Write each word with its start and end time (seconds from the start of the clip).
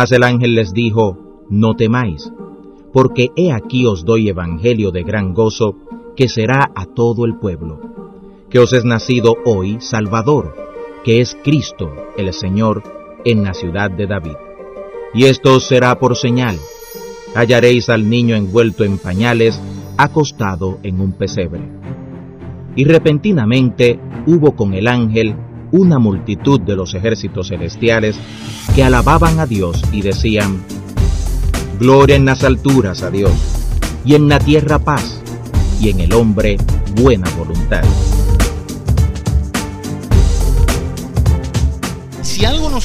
Mas 0.00 0.12
el 0.12 0.22
ángel 0.22 0.54
les 0.54 0.72
dijo, 0.72 1.44
No 1.50 1.76
temáis, 1.76 2.32
porque 2.90 3.32
he 3.36 3.52
aquí 3.52 3.84
os 3.84 4.06
doy 4.06 4.30
evangelio 4.30 4.92
de 4.92 5.02
gran 5.02 5.34
gozo, 5.34 5.76
que 6.16 6.26
será 6.26 6.70
a 6.74 6.86
todo 6.86 7.26
el 7.26 7.36
pueblo, 7.36 7.78
que 8.48 8.60
os 8.60 8.72
es 8.72 8.86
nacido 8.86 9.36
hoy 9.44 9.76
Salvador, 9.80 10.56
que 11.04 11.20
es 11.20 11.36
Cristo 11.44 11.92
el 12.16 12.32
Señor, 12.32 12.82
en 13.26 13.42
la 13.42 13.52
ciudad 13.52 13.90
de 13.90 14.06
David. 14.06 14.36
Y 15.12 15.26
esto 15.26 15.56
os 15.56 15.68
será 15.68 15.98
por 15.98 16.16
señal, 16.16 16.56
hallaréis 17.34 17.90
al 17.90 18.08
niño 18.08 18.36
envuelto 18.36 18.84
en 18.84 18.96
pañales, 18.96 19.60
acostado 19.98 20.78
en 20.82 20.98
un 21.02 21.12
pesebre. 21.12 21.60
Y 22.74 22.84
repentinamente 22.84 24.00
hubo 24.26 24.56
con 24.56 24.72
el 24.72 24.88
ángel 24.88 25.36
una 25.72 25.98
multitud 25.98 26.60
de 26.60 26.76
los 26.76 26.94
ejércitos 26.94 27.48
celestiales 27.48 28.18
que 28.74 28.84
alababan 28.84 29.38
a 29.38 29.46
Dios 29.46 29.82
y 29.92 30.02
decían, 30.02 30.62
Gloria 31.78 32.16
en 32.16 32.24
las 32.24 32.44
alturas 32.44 33.02
a 33.02 33.10
Dios, 33.10 33.32
y 34.04 34.14
en 34.14 34.28
la 34.28 34.38
tierra 34.38 34.78
paz, 34.78 35.22
y 35.80 35.88
en 35.88 36.00
el 36.00 36.12
hombre 36.12 36.56
buena 36.94 37.28
voluntad. 37.38 37.84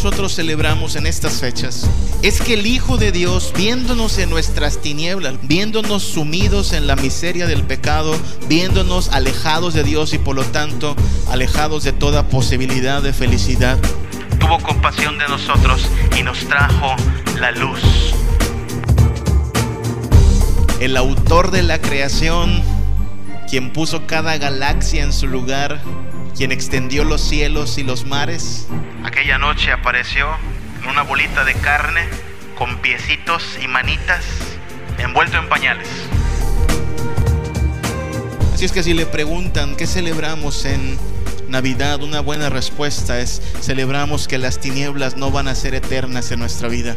Nosotros 0.05 0.35
celebramos 0.35 0.95
en 0.95 1.07
estas 1.07 1.39
fechas 1.39 1.89
es 2.21 2.39
que 2.39 2.53
el 2.53 2.67
Hijo 2.67 2.97
de 2.97 3.11
Dios, 3.11 3.51
viéndonos 3.57 4.19
en 4.19 4.29
nuestras 4.29 4.79
tinieblas, 4.79 5.33
viéndonos 5.41 6.03
sumidos 6.03 6.73
en 6.73 6.85
la 6.85 6.95
miseria 6.95 7.47
del 7.47 7.63
pecado, 7.63 8.15
viéndonos 8.47 9.09
alejados 9.09 9.73
de 9.73 9.83
Dios 9.83 10.13
y 10.13 10.19
por 10.19 10.35
lo 10.35 10.43
tanto 10.43 10.95
alejados 11.31 11.83
de 11.83 11.91
toda 11.91 12.29
posibilidad 12.29 13.01
de 13.01 13.13
felicidad, 13.13 13.79
tuvo 14.39 14.59
compasión 14.59 15.17
de 15.17 15.27
nosotros 15.27 15.89
y 16.15 16.21
nos 16.21 16.37
trajo 16.45 16.95
la 17.39 17.49
luz. 17.49 17.81
El 20.81 20.97
autor 20.97 21.49
de 21.49 21.63
la 21.63 21.81
creación, 21.81 22.61
quien 23.49 23.73
puso 23.73 24.05
cada 24.05 24.37
galaxia 24.37 25.03
en 25.03 25.11
su 25.11 25.25
lugar, 25.25 25.81
quien 26.37 26.51
extendió 26.51 27.05
los 27.05 27.21
cielos 27.21 27.79
y 27.79 27.83
los 27.83 28.05
mares, 28.05 28.67
aquella 29.05 29.37
noche 29.37 29.71
apareció 29.71 30.27
en 30.81 30.89
una 30.89 31.03
bolita 31.03 31.43
de 31.45 31.53
carne 31.53 32.01
con 32.57 32.77
piecitos 32.79 33.57
y 33.61 33.67
manitas 33.67 34.25
envuelto 34.97 35.37
en 35.37 35.47
pañales. 35.47 35.87
Así 38.53 38.65
es 38.65 38.71
que 38.71 38.81
si 38.81 38.93
le 38.93 39.05
preguntan 39.05 39.75
qué 39.75 39.85
celebramos 39.85 40.65
en 40.65 40.97
Navidad, 41.49 42.01
una 42.01 42.21
buena 42.21 42.49
respuesta 42.49 43.19
es 43.19 43.41
celebramos 43.61 44.27
que 44.27 44.37
las 44.37 44.59
tinieblas 44.59 45.15
no 45.17 45.29
van 45.29 45.47
a 45.47 45.55
ser 45.55 45.75
eternas 45.75 46.31
en 46.31 46.39
nuestra 46.39 46.69
vida. 46.69 46.95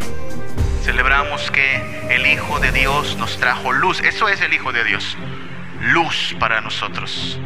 Celebramos 0.84 1.50
que 1.50 1.82
el 2.08 2.26
Hijo 2.26 2.58
de 2.60 2.72
Dios 2.72 3.16
nos 3.18 3.36
trajo 3.38 3.72
luz. 3.72 4.00
Eso 4.00 4.28
es 4.28 4.40
el 4.40 4.54
Hijo 4.54 4.72
de 4.72 4.84
Dios. 4.84 5.16
Luz 5.80 6.34
para 6.38 6.60
nosotros 6.60 7.38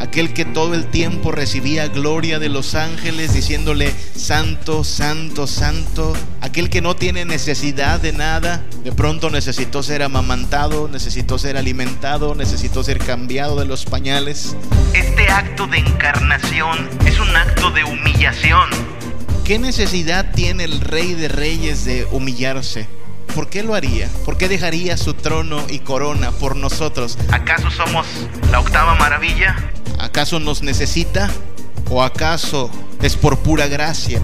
aquel 0.00 0.32
que 0.32 0.44
todo 0.44 0.74
el 0.74 0.86
tiempo 0.86 1.32
recibía 1.32 1.88
gloria 1.88 2.38
de 2.38 2.48
los 2.48 2.74
ángeles 2.74 3.34
diciéndole, 3.34 3.92
santo, 4.14 4.84
santo, 4.84 5.46
santo, 5.46 6.14
aquel 6.40 6.70
que 6.70 6.82
no 6.82 6.96
tiene 6.96 7.24
necesidad 7.24 8.00
de 8.00 8.12
nada, 8.12 8.64
de 8.84 8.92
pronto 8.92 9.30
necesitó 9.30 9.82
ser 9.82 10.02
amamantado, 10.02 10.88
necesitó 10.88 11.38
ser 11.38 11.56
alimentado, 11.56 12.34
necesitó 12.34 12.82
ser 12.82 12.98
cambiado 12.98 13.58
de 13.58 13.66
los 13.66 13.84
pañales. 13.84 14.56
Este 14.94 15.28
acto 15.28 15.66
de 15.66 15.78
encarnación 15.78 16.88
es 17.06 17.18
un 17.18 17.34
acto 17.34 17.70
de 17.70 17.84
humillación. 17.84 18.68
¿Qué 19.44 19.58
necesidad 19.58 20.32
tiene 20.32 20.64
el 20.64 20.80
rey 20.80 21.14
de 21.14 21.28
reyes 21.28 21.84
de 21.84 22.04
humillarse? 22.10 22.88
¿Por 23.34 23.48
qué 23.48 23.62
lo 23.62 23.74
haría? 23.74 24.08
¿Por 24.24 24.38
qué 24.38 24.48
dejaría 24.48 24.96
su 24.96 25.14
trono 25.14 25.62
y 25.68 25.80
corona 25.80 26.30
por 26.32 26.56
nosotros? 26.56 27.18
¿Acaso 27.30 27.70
somos 27.70 28.06
la 28.50 28.60
octava 28.60 28.94
maravilla? 28.94 29.54
¿Acaso 29.98 30.40
nos 30.40 30.62
necesita? 30.62 31.30
¿O 31.90 32.02
acaso 32.02 32.70
es 33.02 33.16
por 33.16 33.38
pura 33.38 33.66
gracia? 33.66 34.20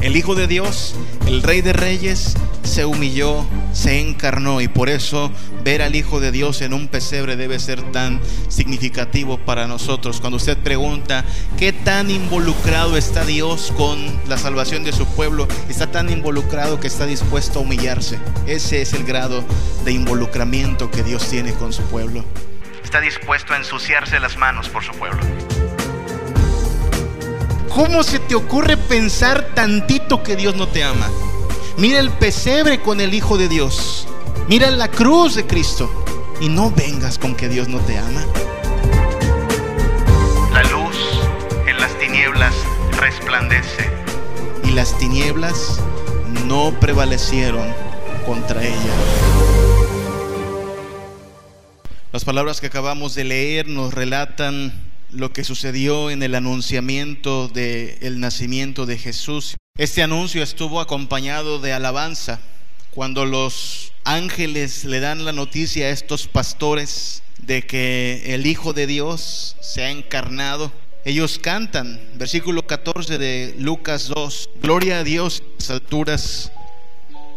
El 0.00 0.16
Hijo 0.16 0.34
de 0.34 0.46
Dios, 0.46 0.94
el 1.26 1.42
Rey 1.42 1.60
de 1.60 1.74
Reyes, 1.74 2.34
se 2.62 2.84
humilló, 2.84 3.44
se 3.72 4.00
encarnó 4.00 4.60
y 4.60 4.68
por 4.68 4.88
eso 4.88 5.30
ver 5.62 5.82
al 5.82 5.94
Hijo 5.94 6.20
de 6.20 6.32
Dios 6.32 6.62
en 6.62 6.72
un 6.72 6.88
pesebre 6.88 7.36
debe 7.36 7.58
ser 7.58 7.82
tan 7.92 8.20
significativo 8.48 9.38
para 9.38 9.66
nosotros. 9.66 10.20
Cuando 10.20 10.38
usted 10.38 10.56
pregunta 10.56 11.24
qué 11.58 11.72
tan 11.72 12.10
involucrado 12.10 12.96
está 12.96 13.24
Dios 13.24 13.74
con 13.76 13.98
la 14.28 14.38
salvación 14.38 14.84
de 14.84 14.92
su 14.92 15.04
pueblo, 15.04 15.48
está 15.68 15.90
tan 15.90 16.08
involucrado 16.08 16.80
que 16.80 16.86
está 16.86 17.04
dispuesto 17.06 17.58
a 17.58 17.62
humillarse. 17.62 18.18
Ese 18.46 18.80
es 18.80 18.94
el 18.94 19.04
grado 19.04 19.44
de 19.84 19.92
involucramiento 19.92 20.90
que 20.90 21.02
Dios 21.02 21.28
tiene 21.28 21.52
con 21.52 21.72
su 21.72 21.82
pueblo 21.82 22.24
está 22.90 23.00
dispuesto 23.00 23.54
a 23.54 23.56
ensuciarse 23.56 24.18
las 24.18 24.36
manos 24.36 24.68
por 24.68 24.82
su 24.82 24.90
pueblo. 24.90 25.20
¿Cómo 27.68 28.02
se 28.02 28.18
te 28.18 28.34
ocurre 28.34 28.76
pensar 28.76 29.54
tantito 29.54 30.24
que 30.24 30.34
Dios 30.34 30.56
no 30.56 30.66
te 30.66 30.82
ama? 30.82 31.08
Mira 31.76 32.00
el 32.00 32.10
pesebre 32.10 32.80
con 32.80 33.00
el 33.00 33.14
Hijo 33.14 33.38
de 33.38 33.46
Dios. 33.46 34.08
Mira 34.48 34.72
la 34.72 34.88
cruz 34.88 35.36
de 35.36 35.46
Cristo. 35.46 36.04
Y 36.40 36.48
no 36.48 36.72
vengas 36.72 37.16
con 37.16 37.36
que 37.36 37.48
Dios 37.48 37.68
no 37.68 37.78
te 37.78 37.96
ama. 37.96 38.24
La 40.52 40.64
luz 40.64 40.96
en 41.68 41.78
las 41.78 41.96
tinieblas 41.96 42.56
resplandece. 42.98 43.88
Y 44.64 44.72
las 44.72 44.98
tinieblas 44.98 45.78
no 46.44 46.72
prevalecieron 46.80 47.72
contra 48.26 48.64
ella. 48.64 49.39
Las 52.12 52.24
palabras 52.24 52.60
que 52.60 52.66
acabamos 52.66 53.14
de 53.14 53.22
leer 53.22 53.68
nos 53.68 53.94
relatan 53.94 54.72
lo 55.10 55.32
que 55.32 55.44
sucedió 55.44 56.10
en 56.10 56.24
el 56.24 56.34
anunciamiento 56.34 57.46
del 57.46 58.18
nacimiento 58.18 58.84
de 58.84 58.98
Jesús. 58.98 59.56
Este 59.78 60.02
anuncio 60.02 60.42
estuvo 60.42 60.80
acompañado 60.80 61.60
de 61.60 61.72
alabanza. 61.72 62.40
Cuando 62.90 63.26
los 63.26 63.92
ángeles 64.02 64.84
le 64.84 64.98
dan 64.98 65.24
la 65.24 65.30
noticia 65.30 65.86
a 65.86 65.90
estos 65.90 66.26
pastores 66.26 67.22
de 67.38 67.62
que 67.62 68.34
el 68.34 68.44
Hijo 68.44 68.72
de 68.72 68.88
Dios 68.88 69.54
se 69.60 69.84
ha 69.84 69.90
encarnado, 69.92 70.72
ellos 71.04 71.38
cantan, 71.38 72.00
versículo 72.16 72.66
14 72.66 73.18
de 73.18 73.54
Lucas 73.56 74.08
2, 74.08 74.50
Gloria 74.60 74.98
a 74.98 75.04
Dios 75.04 75.44
en 75.44 75.52
las 75.60 75.70
alturas 75.70 76.52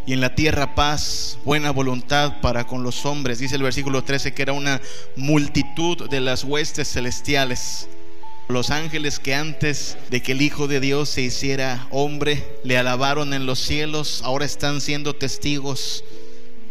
y 0.06 0.12
en 0.12 0.20
la 0.20 0.34
tierra 0.34 0.74
paz, 0.74 1.38
buena 1.44 1.70
voluntad 1.70 2.40
para 2.40 2.66
con 2.66 2.82
los 2.82 3.06
hombres. 3.06 3.38
Dice 3.38 3.56
el 3.56 3.62
versículo 3.62 4.04
13 4.04 4.34
que 4.34 4.42
era 4.42 4.52
una 4.52 4.80
multitud 5.16 6.08
de 6.10 6.20
las 6.20 6.44
huestes 6.44 6.92
celestiales. 6.92 7.88
Los 8.48 8.68
ángeles 8.70 9.18
que 9.18 9.34
antes 9.34 9.96
de 10.10 10.20
que 10.20 10.32
el 10.32 10.42
Hijo 10.42 10.68
de 10.68 10.80
Dios 10.80 11.08
se 11.08 11.22
hiciera 11.22 11.86
hombre, 11.90 12.44
le 12.62 12.76
alabaron 12.76 13.32
en 13.32 13.46
los 13.46 13.58
cielos, 13.58 14.20
ahora 14.22 14.44
están 14.44 14.82
siendo 14.82 15.14
testigos 15.14 16.04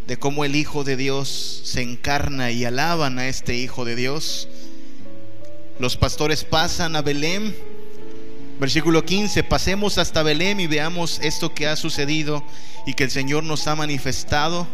de 0.06 0.18
cómo 0.18 0.46
el 0.46 0.56
Hijo 0.56 0.84
de 0.84 0.96
Dios 0.96 1.62
se 1.64 1.82
encarna 1.82 2.52
y 2.52 2.66
alaban 2.66 3.18
a 3.18 3.28
este 3.28 3.56
Hijo 3.56 3.86
de 3.86 3.96
Dios. 3.96 4.48
Los 5.80 5.98
pastores 5.98 6.44
pasan 6.44 6.96
a 6.96 7.02
Belén 7.02 7.56
Versículo 8.60 9.04
15, 9.04 9.44
pasemos 9.44 9.98
hasta 9.98 10.24
Belén 10.24 10.60
y 10.60 10.68
veamos 10.68 11.20
esto 11.22 11.54
que 11.54 11.68
ha 11.68 11.76
sucedido 11.76 12.44
y 12.86 12.94
que 12.94 13.04
el 13.06 13.12
Señor 13.12 13.44
nos 13.44 13.68
ha 13.68 13.76
manifestado. 13.76 14.68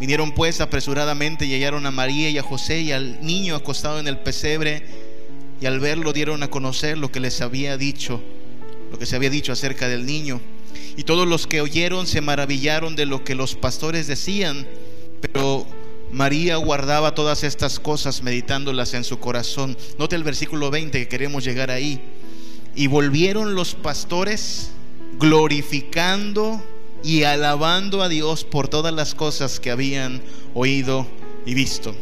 Vinieron 0.00 0.32
pues 0.32 0.60
apresuradamente 0.60 1.46
y 1.46 1.54
hallaron 1.54 1.86
a 1.86 1.90
María 1.90 2.28
y 2.30 2.38
a 2.38 2.42
José 2.42 2.80
y 2.80 2.92
al 2.92 3.24
niño 3.24 3.54
acostado 3.54 4.00
en 4.00 4.08
el 4.08 4.18
pesebre 4.18 4.82
y 5.60 5.66
al 5.66 5.80
verlo 5.80 6.12
dieron 6.12 6.42
a 6.42 6.50
conocer 6.50 6.98
lo 6.98 7.12
que 7.12 7.20
les 7.20 7.40
había 7.40 7.76
dicho, 7.76 8.20
lo 8.90 8.98
que 8.98 9.06
se 9.06 9.16
había 9.16 9.30
dicho 9.30 9.52
acerca 9.52 9.88
del 9.88 10.04
niño. 10.04 10.40
Y 10.96 11.04
todos 11.04 11.26
los 11.26 11.46
que 11.46 11.60
oyeron 11.60 12.06
se 12.06 12.20
maravillaron 12.20 12.96
de 12.96 13.06
lo 13.06 13.24
que 13.24 13.34
los 13.34 13.54
pastores 13.54 14.06
decían, 14.06 14.66
pero 15.20 15.66
María 16.12 16.56
guardaba 16.56 17.14
todas 17.14 17.44
estas 17.44 17.80
cosas 17.80 18.22
meditándolas 18.22 18.94
en 18.94 19.04
su 19.04 19.18
corazón. 19.18 19.76
Note 19.98 20.16
el 20.16 20.24
versículo 20.24 20.70
20 20.70 20.98
que 20.98 21.08
queremos 21.08 21.44
llegar 21.44 21.70
ahí. 21.70 22.00
Y 22.76 22.88
volvieron 22.88 23.54
los 23.54 23.74
pastores 23.74 24.70
glorificando 25.18 26.62
y 27.04 27.24
alabando 27.24 28.02
a 28.02 28.08
Dios 28.08 28.44
por 28.44 28.68
todas 28.68 28.92
las 28.92 29.14
cosas 29.14 29.60
que 29.60 29.70
habían 29.70 30.22
oído 30.54 31.06
y 31.44 31.52
visto. 31.52 31.94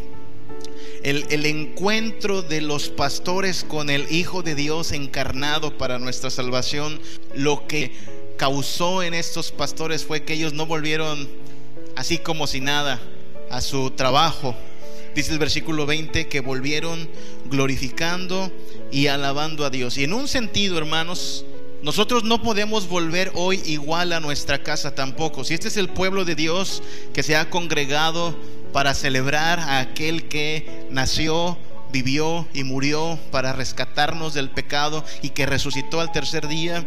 El, 1.03 1.27
el, 1.31 1.45
encuentro 1.47 2.43
de 2.43 2.61
los 2.61 2.89
pastores 2.89 3.65
con 3.65 3.91
el 3.91 4.07
Hijo 4.13 4.45
de 4.45 4.55
Dios 4.55 4.93
encarnado 4.93 5.77
para 5.77 5.99
nuestra 5.99 6.31
salvación, 6.31 7.01
lo 7.35 7.67
que 7.67 7.91
causó 8.37 9.03
en 9.03 9.13
estos 9.13 9.51
pastores 9.51 10.05
fue 10.05 10.23
que 10.23 10.35
ellos 10.35 10.53
no 10.53 10.67
volvieron 10.67 11.29
así 11.97 12.19
como 12.19 12.47
si 12.47 12.61
nada 12.61 13.01
a 13.51 13.61
su 13.61 13.91
trabajo. 13.91 14.55
Dice 15.17 15.33
el 15.33 15.41
versículo 15.41 15.85
20 15.85 16.29
que 16.29 16.41
volvieron 16.41 17.09
glorificando 17.47 18.53
y 18.93 19.09
alabando 19.09 19.65
a 19.65 19.71
Dios. 19.71 19.99
Y 19.99 20.05
en 20.05 20.13
un 20.13 20.29
sentido, 20.29 20.79
hermanos, 20.79 21.45
Nosotros 21.83 22.23
no 22.23 22.41
podemos 22.41 22.89
volver 22.89 23.33
hoy 23.35 23.61
igual 23.67 24.13
a 24.13 24.21
nuestra 24.21 24.63
casa 24.63 24.95
tampoco. 24.95 25.43
Si 25.43 25.53
este 25.53 25.67
es 25.67 25.77
el 25.77 25.89
pueblo 25.89 26.25
de 26.25 26.37
Dios 26.37 26.81
que 27.13 27.25
se 27.25 27.35
ha 27.35 27.51
congregado 27.51 28.37
para 28.73 28.95
celebrar 28.95 29.59
a 29.59 29.81
aquel 29.81 30.29
que 30.29 30.87
nació, 30.91 31.59
vivió 31.91 32.47
y 32.55 32.63
murió 32.63 33.19
para 33.33 33.53
rescatarnos 33.53 34.33
del 34.33 34.49
pecado 34.49 35.05
y 35.23 35.31
que 35.31 35.45
resucitó 35.45 36.01
al 36.01 36.13
tercer 36.13 36.47
día, 36.47 36.85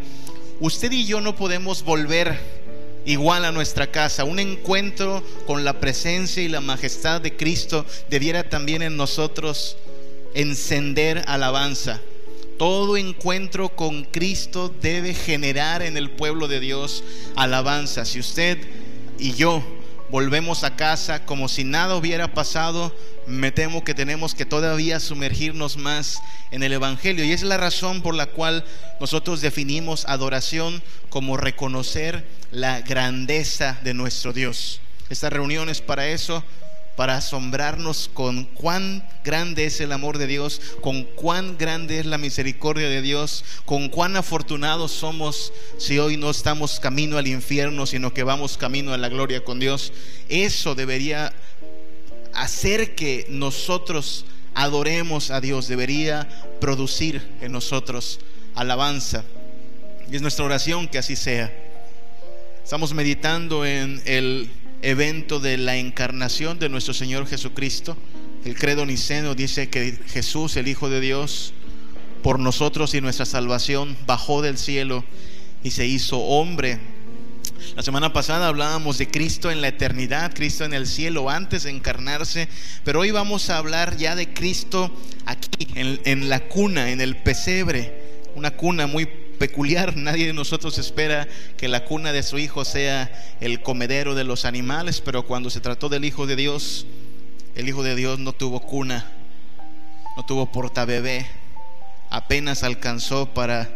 usted 0.62 0.90
y 0.94 1.06
yo 1.06 1.20
no 1.20 1.36
podemos 1.36 1.84
volver 1.84 2.40
igual 3.04 3.44
a 3.44 3.52
nuestra 3.52 3.92
casa. 3.92 4.24
Un 4.24 4.40
encuentro 4.40 5.22
con 5.46 5.66
la 5.66 5.82
presencia 5.82 6.42
y 6.42 6.48
la 6.48 6.62
majestad 6.62 7.20
de 7.20 7.36
Cristo 7.36 7.86
debiera 8.10 8.48
también 8.48 8.82
en 8.82 8.96
nosotros 8.96 9.76
encender 10.34 11.22
alabanza. 11.28 12.00
Todo 12.58 12.96
encuentro 12.96 13.70
con 13.70 14.06
Cristo 14.06 14.74
debe 14.82 15.14
generar 15.14 15.82
en 15.82 15.98
el 15.98 16.12
pueblo 16.12 16.48
de 16.48 16.60
Dios 16.62 17.04
alabanza. 17.36 18.06
Si 18.06 18.20
usted 18.20 18.58
y 19.20 19.34
yo 19.34 19.62
volvemos 20.10 20.64
a 20.64 20.78
casa 20.78 21.26
como 21.26 21.50
si 21.50 21.66
nada 21.66 21.96
hubiera 21.98 22.34
pasado, 22.34 22.96
me 23.28 23.52
temo 23.52 23.84
que 23.84 23.94
tenemos 23.94 24.36
que 24.36 24.46
todavía 24.46 25.02
sumergirnos 25.02 25.76
más 25.76 26.22
en 26.52 26.64
el 26.64 26.72
Evangelio. 26.72 27.26
Y 27.26 27.34
es 27.34 27.44
la 27.44 27.58
razón 27.58 28.02
por 28.02 28.16
la 28.16 28.28
cual 28.28 28.64
nosotros 29.02 29.42
definimos 29.42 30.06
adoración 30.08 30.82
como 31.10 31.36
reconocer 31.36 32.26
la 32.52 32.82
grandeza 32.82 33.80
de 33.84 33.94
nuestro 33.94 34.32
Dios. 34.32 34.80
Esta 35.10 35.30
reunión 35.30 35.70
es 35.70 35.82
para 35.82 36.08
eso, 36.08 36.44
para 36.96 37.18
asombrarnos 37.18 38.10
con 38.14 38.46
cuán 38.46 39.08
grande 39.24 39.66
es 39.66 39.82
el 39.82 39.92
amor 39.92 40.18
de 40.18 40.28
Dios, 40.28 40.62
con 40.82 41.04
cuán 41.04 41.58
grande 41.58 42.00
es 42.00 42.06
la 42.06 42.18
misericordia 42.18 42.90
de 42.90 43.02
Dios, 43.02 43.44
con 43.66 43.90
cuán 43.90 44.16
afortunados 44.16 44.92
somos 44.92 45.52
si 45.78 46.00
hoy 46.00 46.18
no 46.18 46.30
estamos 46.30 46.80
camino 46.80 47.18
al 47.18 47.28
infierno, 47.28 47.86
sino 47.86 48.14
que 48.14 48.24
vamos 48.24 48.58
camino 48.58 48.94
a 48.94 48.98
la 48.98 49.10
gloria 49.10 49.44
con 49.44 49.60
Dios. 49.60 49.92
Eso 50.30 50.76
debería 50.76 51.34
hacer 52.34 52.96
que 52.96 53.26
nosotros 53.30 54.26
adoremos 54.54 55.32
a 55.32 55.42
Dios, 55.42 55.68
debería 55.68 56.28
producir 56.60 57.22
en 57.42 57.52
nosotros 57.52 58.20
alabanza. 58.56 59.24
Y 60.10 60.16
es 60.16 60.22
nuestra 60.22 60.46
oración 60.46 60.88
que 60.88 60.98
así 60.98 61.16
sea. 61.16 61.54
Estamos 62.64 62.94
meditando 62.94 63.66
en 63.66 64.02
el 64.06 64.50
evento 64.86 65.40
de 65.40 65.58
la 65.58 65.78
encarnación 65.78 66.60
de 66.60 66.70
nuestro 66.70 66.94
Señor 66.94 67.26
Jesucristo. 67.28 67.98
El 68.46 68.56
credo 68.56 68.86
niceno 68.86 69.34
dice 69.34 69.68
que 69.68 69.98
Jesús, 70.08 70.56
el 70.58 70.68
Hijo 70.68 70.90
de 70.90 71.02
Dios, 71.02 71.54
por 72.22 72.40
nosotros 72.40 72.94
y 72.94 73.02
nuestra 73.02 73.26
salvación, 73.26 73.98
bajó 74.06 74.44
del 74.44 74.60
cielo 74.60 75.04
y 75.64 75.72
se 75.72 75.88
hizo 75.88 76.20
hombre. 76.20 76.80
La 77.76 77.82
semana 77.82 78.14
pasada 78.14 78.48
hablábamos 78.48 79.00
de 79.00 79.10
Cristo 79.10 79.50
en 79.50 79.62
la 79.62 79.70
eternidad, 79.70 80.34
Cristo 80.36 80.66
en 80.66 80.74
el 80.76 80.86
cielo 80.86 81.32
antes 81.32 81.64
de 81.64 81.72
encarnarse, 81.72 82.48
pero 82.84 83.00
hoy 83.00 83.10
vamos 83.10 83.50
a 83.50 83.58
hablar 83.58 83.98
ya 83.98 84.16
de 84.16 84.36
Cristo 84.36 84.96
aquí, 85.26 85.68
en, 85.74 86.00
en 86.06 86.30
la 86.30 86.42
cuna, 86.48 86.92
en 86.92 87.02
el 87.02 87.18
pesebre, 87.18 88.04
una 88.36 88.52
cuna 88.52 88.86
muy 88.86 89.08
peculiar. 89.36 89.96
Nadie 89.96 90.28
de 90.28 90.34
nosotros 90.34 90.78
espera 90.78 91.28
que 91.58 91.68
la 91.68 91.86
cuna 91.86 92.12
de 92.12 92.24
su 92.24 92.38
hijo 92.40 92.66
sea 92.66 93.12
el 93.40 93.62
comedero 93.62 94.16
de 94.16 94.24
los 94.24 94.46
animales, 94.46 95.02
pero 95.02 95.26
cuando 95.28 95.50
se 95.50 95.62
trató 95.62 95.90
del 95.90 96.06
Hijo 96.06 96.28
de 96.28 96.36
Dios, 96.36 96.86
el 97.56 97.70
Hijo 97.70 97.84
de 97.84 97.96
Dios 97.96 98.20
no 98.20 98.34
tuvo 98.34 98.62
cuna, 98.62 99.12
no 100.18 100.26
tuvo 100.26 100.52
portabebé, 100.52 101.28
apenas 102.10 102.64
alcanzó 102.64 103.34
para 103.34 103.70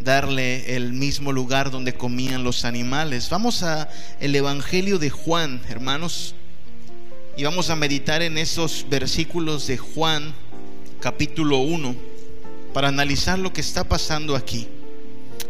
darle 0.00 0.76
el 0.76 0.92
mismo 0.92 1.32
lugar 1.32 1.70
donde 1.70 1.94
comían 1.94 2.44
los 2.44 2.64
animales. 2.64 3.30
Vamos 3.30 3.62
a 3.62 3.88
el 4.20 4.34
Evangelio 4.34 4.98
de 4.98 5.10
Juan, 5.10 5.60
hermanos, 5.68 6.34
y 7.36 7.44
vamos 7.44 7.70
a 7.70 7.76
meditar 7.76 8.22
en 8.22 8.38
esos 8.38 8.86
versículos 8.88 9.66
de 9.66 9.76
Juan, 9.76 10.34
capítulo 11.00 11.58
1 11.58 12.13
para 12.74 12.88
analizar 12.88 13.38
lo 13.38 13.52
que 13.52 13.62
está 13.62 13.84
pasando 13.84 14.36
aquí. 14.36 14.66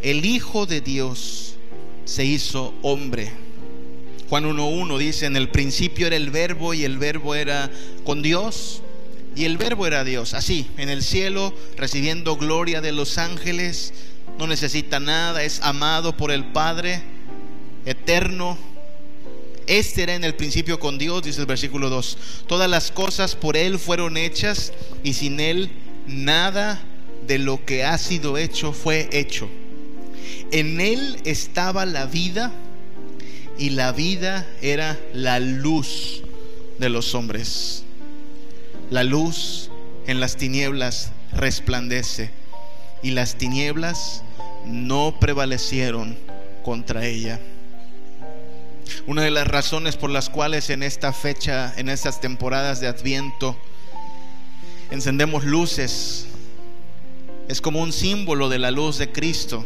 El 0.02 0.26
Hijo 0.26 0.66
de 0.66 0.82
Dios 0.82 1.54
se 2.04 2.24
hizo 2.24 2.74
hombre. 2.82 3.32
Juan 4.28 4.44
1.1 4.44 4.98
dice, 4.98 5.26
en 5.26 5.36
el 5.36 5.48
principio 5.48 6.06
era 6.06 6.16
el 6.16 6.30
verbo 6.30 6.74
y 6.74 6.84
el 6.84 6.98
verbo 6.98 7.34
era 7.34 7.70
con 8.04 8.20
Dios 8.20 8.82
y 9.34 9.46
el 9.46 9.56
verbo 9.56 9.86
era 9.86 10.04
Dios. 10.04 10.34
Así, 10.34 10.66
en 10.76 10.90
el 10.90 11.02
cielo, 11.02 11.54
recibiendo 11.78 12.36
gloria 12.36 12.82
de 12.82 12.92
los 12.92 13.16
ángeles, 13.16 13.94
no 14.38 14.46
necesita 14.46 15.00
nada, 15.00 15.42
es 15.42 15.60
amado 15.62 16.16
por 16.18 16.30
el 16.30 16.44
Padre, 16.44 17.02
eterno. 17.86 18.58
Este 19.66 20.02
era 20.02 20.14
en 20.14 20.24
el 20.24 20.34
principio 20.34 20.78
con 20.78 20.98
Dios, 20.98 21.22
dice 21.22 21.40
el 21.40 21.46
versículo 21.46 21.88
2. 21.88 22.18
Todas 22.46 22.68
las 22.68 22.90
cosas 22.90 23.34
por 23.34 23.56
Él 23.56 23.78
fueron 23.78 24.18
hechas 24.18 24.74
y 25.02 25.14
sin 25.14 25.40
Él 25.40 25.70
nada 26.06 26.84
de 27.26 27.38
lo 27.38 27.64
que 27.64 27.84
ha 27.84 27.98
sido 27.98 28.38
hecho 28.38 28.72
fue 28.72 29.08
hecho. 29.12 29.48
En 30.50 30.80
él 30.80 31.18
estaba 31.24 31.86
la 31.86 32.06
vida 32.06 32.52
y 33.58 33.70
la 33.70 33.92
vida 33.92 34.46
era 34.62 34.98
la 35.12 35.40
luz 35.40 36.22
de 36.78 36.88
los 36.88 37.14
hombres. 37.14 37.84
La 38.90 39.04
luz 39.04 39.70
en 40.06 40.20
las 40.20 40.36
tinieblas 40.36 41.12
resplandece 41.32 42.30
y 43.02 43.10
las 43.10 43.36
tinieblas 43.36 44.22
no 44.66 45.18
prevalecieron 45.20 46.16
contra 46.62 47.06
ella. 47.06 47.40
Una 49.06 49.22
de 49.22 49.30
las 49.30 49.46
razones 49.46 49.96
por 49.96 50.10
las 50.10 50.30
cuales 50.30 50.70
en 50.70 50.82
esta 50.82 51.12
fecha, 51.12 51.72
en 51.76 51.88
estas 51.88 52.20
temporadas 52.20 52.80
de 52.80 52.86
Adviento, 52.86 53.56
encendemos 54.90 55.44
luces 55.44 56.28
es 57.48 57.60
como 57.60 57.80
un 57.80 57.92
símbolo 57.92 58.48
de 58.48 58.58
la 58.58 58.70
luz 58.70 58.98
de 58.98 59.12
Cristo. 59.12 59.64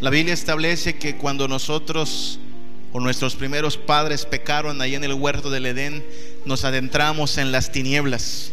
La 0.00 0.10
Biblia 0.10 0.34
establece 0.34 0.96
que 0.96 1.16
cuando 1.16 1.48
nosotros 1.48 2.38
o 2.92 3.00
nuestros 3.00 3.34
primeros 3.34 3.76
padres 3.76 4.26
pecaron 4.26 4.80
ahí 4.80 4.94
en 4.94 5.04
el 5.04 5.14
huerto 5.14 5.50
del 5.50 5.66
Edén, 5.66 6.04
nos 6.44 6.64
adentramos 6.64 7.38
en 7.38 7.50
las 7.50 7.72
tinieblas. 7.72 8.52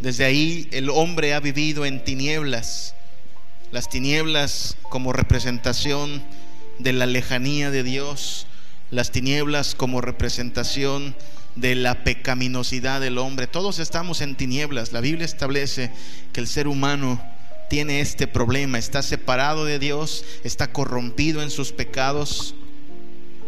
Desde 0.00 0.24
ahí 0.24 0.68
el 0.70 0.90
hombre 0.90 1.34
ha 1.34 1.40
vivido 1.40 1.84
en 1.84 2.04
tinieblas. 2.04 2.94
Las 3.72 3.88
tinieblas 3.88 4.76
como 4.88 5.12
representación 5.12 6.22
de 6.78 6.92
la 6.92 7.06
lejanía 7.06 7.70
de 7.70 7.82
Dios, 7.82 8.46
las 8.90 9.10
tinieblas 9.10 9.74
como 9.74 10.00
representación 10.00 11.16
de 11.56 11.74
la 11.74 12.04
pecaminosidad 12.04 13.00
del 13.00 13.18
hombre. 13.18 13.46
Todos 13.46 13.80
estamos 13.80 14.20
en 14.20 14.36
tinieblas. 14.36 14.92
La 14.92 15.00
Biblia 15.00 15.24
establece 15.24 15.90
que 16.32 16.40
el 16.40 16.46
ser 16.46 16.68
humano 16.68 17.20
tiene 17.68 18.00
este 18.00 18.26
problema, 18.26 18.78
está 18.78 19.02
separado 19.02 19.64
de 19.64 19.78
Dios, 19.78 20.24
está 20.44 20.72
corrompido 20.72 21.42
en 21.42 21.50
sus 21.50 21.72
pecados. 21.72 22.54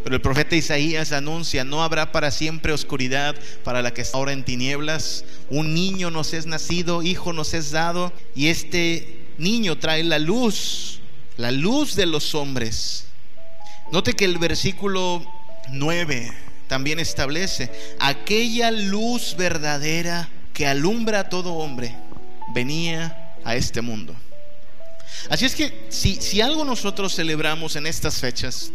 Pero 0.05 0.17
el 0.17 0.23
profeta 0.23 0.57
Isaías 0.57 1.13
anuncia, 1.13 1.65
no 1.65 1.83
habrá 1.83 2.13
para 2.13 2.31
siempre 2.31 2.73
oscuridad 2.73 3.37
para 3.65 3.83
la 3.83 3.93
que 3.93 4.03
está 4.03 4.17
ahora 4.17 4.33
en 4.33 4.45
tinieblas. 4.45 5.25
Un 5.51 5.75
niño 5.75 6.11
nos 6.11 6.33
es 6.35 6.47
nacido, 6.47 7.03
hijo 7.03 7.33
nos 7.33 7.53
es 7.53 7.71
dado, 7.73 8.13
y 8.35 8.49
este 8.49 9.27
niño 9.39 9.79
trae 9.79 10.05
la 10.05 10.19
luz, 10.19 11.01
la 11.37 11.53
luz 11.53 11.95
de 11.95 12.07
los 12.07 12.35
hombres. 12.35 13.07
Note 13.93 14.15
que 14.15 14.25
el 14.25 14.39
versículo 14.39 15.25
9 15.71 16.33
también 16.69 16.99
establece, 16.99 17.71
aquella 17.99 18.71
luz 18.71 19.35
verdadera 19.37 20.29
que 20.53 20.67
alumbra 20.67 21.21
a 21.21 21.29
todo 21.29 21.55
hombre, 21.55 21.95
venía 22.55 23.28
a 23.49 23.57
este 23.57 23.81
mundo. 23.81 24.15
Así 25.31 25.47
es 25.47 25.55
que 25.55 25.87
si, 25.89 26.17
si 26.17 26.43
algo 26.43 26.67
nosotros 26.67 27.15
celebramos 27.17 27.77
en 27.77 27.87
estas 27.87 28.21
fechas, 28.21 28.71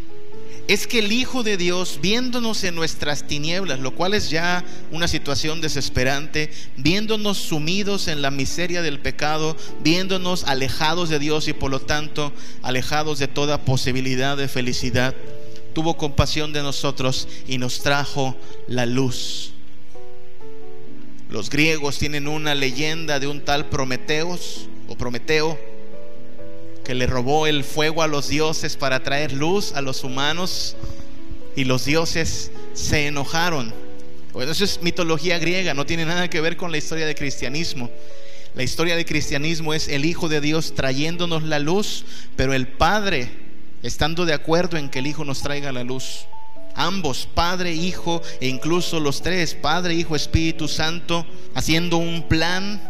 es 0.66 0.88
que 0.88 0.98
el 0.98 1.12
Hijo 1.12 1.44
de 1.44 1.56
Dios, 1.56 2.00
viéndonos 2.02 2.64
en 2.64 2.74
nuestras 2.74 3.28
tinieblas, 3.28 3.78
lo 3.78 3.94
cual 3.94 4.14
es 4.14 4.30
ya 4.30 4.64
una 4.90 5.06
situación 5.06 5.60
desesperante, 5.60 6.50
viéndonos 6.76 7.38
sumidos 7.38 8.08
en 8.08 8.20
la 8.20 8.32
miseria 8.32 8.82
del 8.82 8.98
pecado, 8.98 9.56
viéndonos 9.80 10.42
alejados 10.44 11.08
de 11.08 11.20
Dios 11.20 11.46
y 11.46 11.52
por 11.52 11.70
lo 11.70 11.80
tanto 11.80 12.32
alejados 12.62 13.20
de 13.20 13.28
toda 13.28 13.64
posibilidad 13.64 14.36
de 14.36 14.48
felicidad, 14.48 15.14
tuvo 15.72 15.96
compasión 15.96 16.52
de 16.52 16.62
nosotros 16.62 17.28
y 17.46 17.58
nos 17.58 17.80
trajo 17.80 18.36
la 18.66 18.86
luz. 18.86 19.53
Los 21.30 21.50
griegos 21.50 21.98
tienen 21.98 22.28
una 22.28 22.54
leyenda 22.54 23.18
de 23.18 23.26
un 23.26 23.40
tal 23.40 23.68
Prometeos 23.68 24.68
o 24.88 24.96
Prometeo 24.96 25.58
que 26.84 26.94
le 26.94 27.06
robó 27.06 27.46
el 27.46 27.64
fuego 27.64 28.02
a 28.02 28.06
los 28.06 28.28
dioses 28.28 28.76
para 28.76 29.02
traer 29.02 29.32
luz 29.32 29.72
a 29.72 29.80
los 29.80 30.04
humanos 30.04 30.76
y 31.56 31.64
los 31.64 31.86
dioses 31.86 32.50
se 32.74 33.06
enojaron. 33.06 33.72
Bueno, 34.32 34.52
eso 34.52 34.64
es 34.64 34.82
mitología 34.82 35.38
griega, 35.38 35.74
no 35.74 35.86
tiene 35.86 36.04
nada 36.04 36.28
que 36.28 36.40
ver 36.40 36.56
con 36.56 36.70
la 36.70 36.78
historia 36.78 37.06
del 37.06 37.14
cristianismo. 37.14 37.90
La 38.54 38.62
historia 38.62 38.96
del 38.96 39.06
cristianismo 39.06 39.74
es 39.74 39.88
el 39.88 40.04
Hijo 40.04 40.28
de 40.28 40.40
Dios 40.40 40.74
trayéndonos 40.74 41.42
la 41.42 41.58
luz, 41.58 42.04
pero 42.36 42.52
el 42.52 42.68
Padre 42.68 43.30
estando 43.82 44.26
de 44.26 44.34
acuerdo 44.34 44.76
en 44.76 44.90
que 44.90 44.98
el 44.98 45.06
Hijo 45.06 45.24
nos 45.24 45.40
traiga 45.40 45.72
la 45.72 45.84
luz. 45.84 46.26
Ambos, 46.74 47.28
Padre, 47.32 47.72
Hijo 47.72 48.22
e 48.40 48.48
incluso 48.48 49.00
los 49.00 49.22
tres, 49.22 49.54
Padre, 49.54 49.94
Hijo, 49.94 50.16
Espíritu 50.16 50.68
Santo, 50.68 51.26
haciendo 51.54 51.98
un 51.98 52.28
plan 52.28 52.80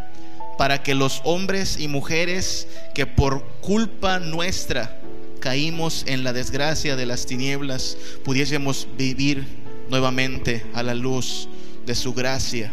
para 0.57 0.83
que 0.83 0.95
los 0.95 1.21
hombres 1.25 1.79
y 1.79 1.88
mujeres 1.88 2.69
que 2.95 3.07
por 3.07 3.45
culpa 3.61 4.19
nuestra 4.19 5.00
caímos 5.41 6.05
en 6.07 6.25
la 6.25 6.33
desgracia 6.33 6.97
de 6.97 7.07
las 7.07 7.26
tinieblas, 7.26 7.99
pudiésemos 8.25 8.88
vivir 8.97 9.45
nuevamente 9.91 10.64
a 10.73 10.83
la 10.83 10.95
luz 10.95 11.49
de 11.85 11.95
su 11.95 12.14
gracia. 12.14 12.73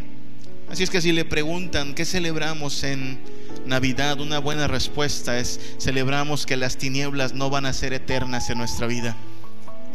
Así 0.70 0.84
es 0.84 0.90
que 0.90 1.02
si 1.02 1.12
le 1.12 1.26
preguntan, 1.26 1.94
¿qué 1.94 2.06
celebramos 2.06 2.86
en 2.86 3.20
Navidad? 3.66 4.22
Una 4.22 4.40
buena 4.40 4.68
respuesta 4.68 5.38
es, 5.38 5.60
celebramos 5.80 6.46
que 6.46 6.56
las 6.56 6.78
tinieblas 6.78 7.34
no 7.34 7.50
van 7.50 7.66
a 7.66 7.74
ser 7.74 7.92
eternas 7.92 8.50
en 8.50 8.58
nuestra 8.58 8.88
vida. 8.88 9.18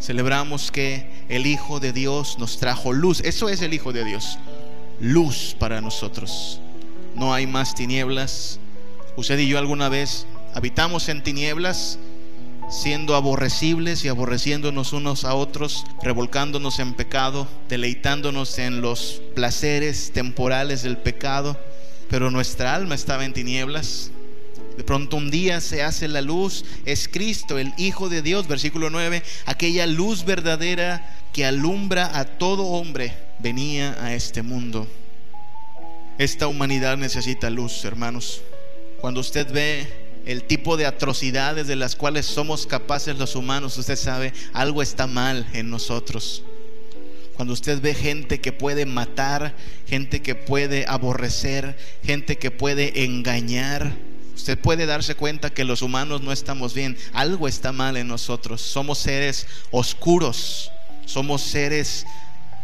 Celebramos 0.01 0.71
que 0.71 1.11
el 1.29 1.47
Hijo 1.47 1.81
de 1.81 1.93
Dios 1.93 2.39
nos 2.39 2.59
trajo 2.59 2.93
luz. 2.93 3.21
Eso 3.21 3.49
es 3.49 3.63
el 3.63 3.75
Hijo 3.75 3.93
de 3.93 4.05
Dios. 4.05 4.39
Luz 5.01 5.57
para 5.59 5.81
nosotros. 5.81 6.61
No 7.15 7.33
hay 7.33 7.47
más 7.47 7.75
tinieblas. 7.75 8.61
Usted 9.17 9.39
y 9.39 9.49
yo 9.49 9.59
alguna 9.59 9.89
vez 9.89 10.27
habitamos 10.55 11.09
en 11.09 11.23
tinieblas 11.23 11.99
siendo 12.69 13.15
aborrecibles 13.15 14.05
y 14.05 14.09
aborreciéndonos 14.09 14.93
unos 14.93 15.25
a 15.25 15.35
otros, 15.35 15.85
revolcándonos 16.03 16.79
en 16.79 16.95
pecado, 16.95 17.47
deleitándonos 17.69 18.59
en 18.59 18.81
los 18.81 19.23
placeres 19.35 20.13
temporales 20.13 20.83
del 20.83 20.97
pecado, 20.97 21.59
pero 22.11 22.31
nuestra 22.31 22.75
alma 22.75 22.95
estaba 22.95 23.25
en 23.25 23.33
tinieblas. 23.33 24.11
De 24.77 24.85
pronto 24.85 25.17
un 25.17 25.31
día 25.31 25.61
se 25.61 25.83
hace 25.83 26.07
la 26.07 26.21
luz, 26.21 26.65
es 26.85 27.09
Cristo, 27.09 27.59
el 27.59 27.73
Hijo 27.79 28.09
de 28.09 28.21
Dios, 28.23 28.47
versículo 28.47 28.91
9, 28.91 29.23
aquella 29.47 29.87
luz 29.87 30.25
verdadera 30.25 31.19
que 31.33 31.47
alumbra 31.47 32.19
a 32.19 32.25
todo 32.25 32.65
hombre, 32.65 33.15
venía 33.39 33.97
a 34.03 34.15
este 34.15 34.43
mundo. 34.43 34.87
Esta 36.19 36.47
humanidad 36.47 36.97
necesita 36.97 37.51
luz, 37.51 37.85
hermanos. 37.85 38.43
Cuando 39.01 39.21
usted 39.21 39.51
ve 39.53 39.87
el 40.27 40.45
tipo 40.45 40.77
de 40.77 40.87
atrocidades 40.87 41.67
de 41.67 41.77
las 41.77 41.95
cuales 41.95 42.27
somos 42.27 42.67
capaces 42.67 43.17
los 43.17 43.37
humanos, 43.37 43.79
usted 43.79 43.97
sabe, 43.97 44.33
algo 44.53 44.83
está 44.83 45.07
mal 45.07 45.47
en 45.53 45.71
nosotros. 45.71 46.43
Cuando 47.35 47.53
usted 47.53 47.81
ve 47.81 47.95
gente 47.95 48.41
que 48.41 48.53
puede 48.53 48.87
matar, 48.87 49.55
gente 49.87 50.23
que 50.23 50.35
puede 50.35 50.87
aborrecer, 50.87 51.77
gente 52.03 52.39
que 52.39 52.51
puede 52.51 53.05
engañar, 53.05 53.93
usted 54.37 54.59
puede 54.59 54.87
darse 54.87 55.15
cuenta 55.15 55.51
que 55.51 55.65
los 55.65 55.83
humanos 55.83 56.21
no 56.21 56.31
estamos 56.31 56.75
bien. 56.75 56.97
Algo 57.13 57.49
está 57.49 57.73
mal 57.73 57.97
en 57.97 58.07
nosotros. 58.07 58.61
Somos 58.61 58.99
seres 58.99 59.47
oscuros, 59.71 60.71
somos 61.07 61.43
seres 61.43 62.07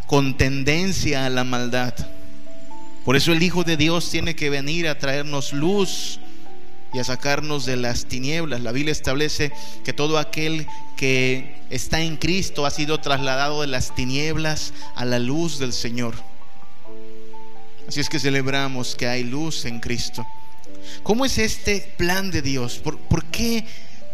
con 0.07 0.37
tendencia 0.37 1.26
a 1.26 1.31
la 1.31 1.45
maldad. 1.45 1.95
Por 3.05 3.17
eso 3.17 3.33
el 3.33 3.43
Hijo 3.43 3.64
de 3.64 3.76
Dios 3.76 4.11
tiene 4.11 4.37
que 4.37 4.50
venir 4.50 4.87
a 4.87 4.99
traernos 4.99 5.52
luz 5.52 6.21
y 6.93 6.99
a 6.99 7.05
sacarnos 7.05 7.64
de 7.64 7.76
las 7.76 8.05
tinieblas. 8.05 8.61
La 8.61 8.71
Biblia 8.71 8.93
establece 8.93 9.50
que 9.83 9.95
todo 9.95 10.19
aquel 10.19 10.67
que 10.97 11.57
está 11.71 12.02
en 12.02 12.19
Cristo 12.19 12.67
ha 12.67 12.71
sido 12.71 13.00
trasladado 13.00 13.62
de 13.62 13.67
las 13.67 13.95
tinieblas 13.95 14.75
a 14.95 15.07
la 15.07 15.19
luz 15.19 15.59
del 15.59 15.73
Señor. 15.73 16.14
Así 17.88 17.99
es 17.99 18.11
que 18.11 18.21
celebramos 18.21 18.95
que 18.95 19.09
hay 19.09 19.25
luz 19.25 19.64
en 19.64 19.81
Cristo. 19.81 20.25
¿Cómo 21.03 21.25
es 21.25 21.39
este 21.39 21.93
plan 21.97 22.31
de 22.31 22.43
Dios? 22.43 22.79
¿Por, 22.79 23.25
qué, 23.27 23.65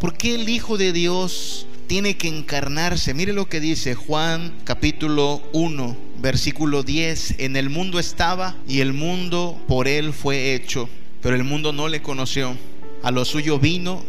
¿Por 0.00 0.16
qué 0.16 0.34
el 0.34 0.48
Hijo 0.48 0.78
de 0.78 0.92
Dios 0.92 1.66
tiene 1.86 2.16
que 2.16 2.28
encarnarse? 2.28 3.14
Mire 3.14 3.32
lo 3.32 3.48
que 3.48 3.60
dice 3.60 3.94
Juan 3.94 4.54
capítulo 4.64 5.42
1, 5.52 5.96
versículo 6.18 6.82
10. 6.82 7.36
En 7.38 7.56
el 7.56 7.70
mundo 7.70 7.98
estaba 7.98 8.56
y 8.66 8.80
el 8.80 8.92
mundo 8.92 9.60
por 9.66 9.88
él 9.88 10.12
fue 10.12 10.54
hecho 10.54 10.88
pero 11.22 11.34
el 11.36 11.44
mundo 11.44 11.72
no 11.72 11.88
le 11.88 12.02
conoció. 12.02 12.56
A 13.02 13.10
lo 13.10 13.24
suyo 13.24 13.58
vino 13.58 14.04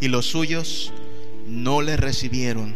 y 0.00 0.08
los 0.08 0.26
suyos 0.26 0.92
no 1.46 1.82
le 1.82 1.96
recibieron. 1.96 2.74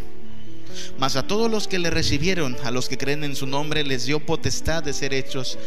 Mas 0.98 1.16
a 1.16 1.26
todos 1.26 1.50
los 1.50 1.68
que 1.68 1.78
le 1.78 1.90
recibieron, 1.90 2.56
a 2.64 2.70
los 2.70 2.88
que 2.88 2.98
creen 2.98 3.24
en 3.24 3.36
su 3.36 3.46
nombre, 3.46 3.84
les 3.84 4.06
dio 4.06 4.20
potestad 4.20 4.82
de 4.82 4.92
ser 4.92 5.14
hechos 5.14 5.58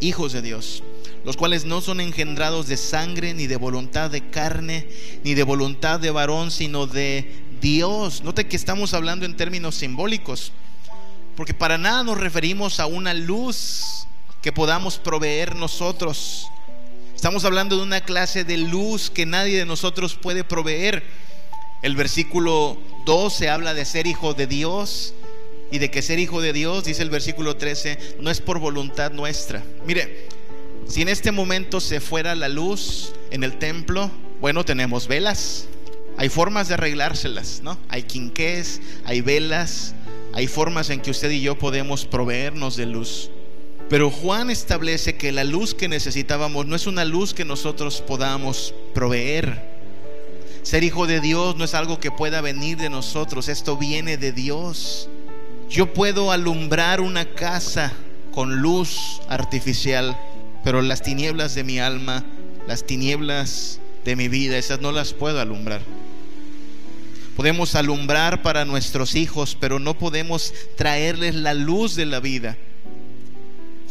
hijos 0.00 0.32
de 0.32 0.42
Dios, 0.42 0.82
los 1.24 1.36
cuales 1.36 1.64
no 1.64 1.80
son 1.80 2.00
engendrados 2.00 2.66
de 2.66 2.76
sangre, 2.76 3.34
ni 3.34 3.46
de 3.46 3.56
voluntad 3.56 4.10
de 4.10 4.28
carne, 4.28 4.88
ni 5.24 5.34
de 5.34 5.42
voluntad 5.42 6.00
de 6.00 6.10
varón, 6.10 6.50
sino 6.50 6.86
de 6.86 7.44
Dios. 7.60 8.22
Note 8.22 8.46
que 8.46 8.56
estamos 8.56 8.92
hablando 8.94 9.24
en 9.24 9.36
términos 9.36 9.76
simbólicos, 9.76 10.52
porque 11.36 11.54
para 11.54 11.78
nada 11.78 12.02
nos 12.02 12.18
referimos 12.18 12.80
a 12.80 12.86
una 12.86 13.14
luz 13.14 14.06
que 14.42 14.52
podamos 14.52 14.98
proveer 14.98 15.54
nosotros. 15.54 16.48
Estamos 17.14 17.44
hablando 17.44 17.76
de 17.76 17.82
una 17.82 18.00
clase 18.00 18.42
de 18.42 18.56
luz 18.56 19.08
que 19.08 19.26
nadie 19.26 19.58
de 19.58 19.64
nosotros 19.64 20.16
puede 20.16 20.42
proveer. 20.42 21.04
El 21.82 21.94
versículo 21.94 22.78
12 23.06 23.48
habla 23.48 23.74
de 23.74 23.84
ser 23.84 24.06
hijo 24.08 24.34
de 24.34 24.48
Dios 24.48 25.14
y 25.70 25.78
de 25.78 25.90
que 25.90 26.02
ser 26.02 26.18
hijo 26.18 26.40
de 26.40 26.52
Dios, 26.52 26.84
dice 26.84 27.02
el 27.02 27.10
versículo 27.10 27.56
13, 27.56 28.16
no 28.20 28.30
es 28.30 28.40
por 28.40 28.58
voluntad 28.58 29.12
nuestra. 29.12 29.62
Mire, 29.86 30.28
si 30.86 31.02
en 31.02 31.08
este 31.08 31.32
momento 31.32 31.80
se 31.80 32.00
fuera 32.00 32.34
la 32.34 32.48
luz 32.48 33.12
en 33.30 33.44
el 33.44 33.58
templo, 33.58 34.10
bueno, 34.40 34.64
tenemos 34.64 35.08
velas. 35.08 35.68
Hay 36.18 36.28
formas 36.28 36.68
de 36.68 36.74
arreglárselas, 36.74 37.60
¿no? 37.62 37.78
Hay 37.88 38.02
quinqués, 38.02 38.80
hay 39.04 39.20
velas, 39.20 39.94
hay 40.34 40.46
formas 40.46 40.90
en 40.90 41.00
que 41.00 41.10
usted 41.10 41.30
y 41.30 41.40
yo 41.40 41.58
podemos 41.58 42.04
proveernos 42.04 42.76
de 42.76 42.86
luz. 42.86 43.30
Pero 43.88 44.10
Juan 44.10 44.50
establece 44.50 45.16
que 45.16 45.32
la 45.32 45.44
luz 45.44 45.74
que 45.74 45.88
necesitábamos 45.88 46.66
no 46.66 46.76
es 46.76 46.86
una 46.86 47.04
luz 47.04 47.34
que 47.34 47.44
nosotros 47.44 48.02
podamos 48.06 48.74
proveer. 48.94 49.70
Ser 50.62 50.84
hijo 50.84 51.06
de 51.06 51.20
Dios 51.20 51.56
no 51.56 51.64
es 51.64 51.74
algo 51.74 51.98
que 51.98 52.10
pueda 52.10 52.40
venir 52.40 52.78
de 52.78 52.88
nosotros, 52.88 53.48
esto 53.48 53.76
viene 53.76 54.16
de 54.16 54.32
Dios. 54.32 55.08
Yo 55.68 55.92
puedo 55.92 56.32
alumbrar 56.32 57.00
una 57.00 57.24
casa 57.24 57.92
con 58.32 58.62
luz 58.62 59.20
artificial, 59.28 60.16
pero 60.64 60.82
las 60.82 61.02
tinieblas 61.02 61.54
de 61.54 61.64
mi 61.64 61.78
alma, 61.78 62.24
las 62.66 62.84
tinieblas 62.84 63.80
de 64.04 64.16
mi 64.16 64.28
vida, 64.28 64.58
esas 64.58 64.80
no 64.80 64.92
las 64.92 65.12
puedo 65.12 65.40
alumbrar. 65.40 65.80
Podemos 67.36 67.74
alumbrar 67.74 68.42
para 68.42 68.64
nuestros 68.64 69.14
hijos, 69.14 69.56
pero 69.58 69.78
no 69.78 69.98
podemos 69.98 70.52
traerles 70.76 71.34
la 71.34 71.54
luz 71.54 71.96
de 71.96 72.06
la 72.06 72.20
vida. 72.20 72.56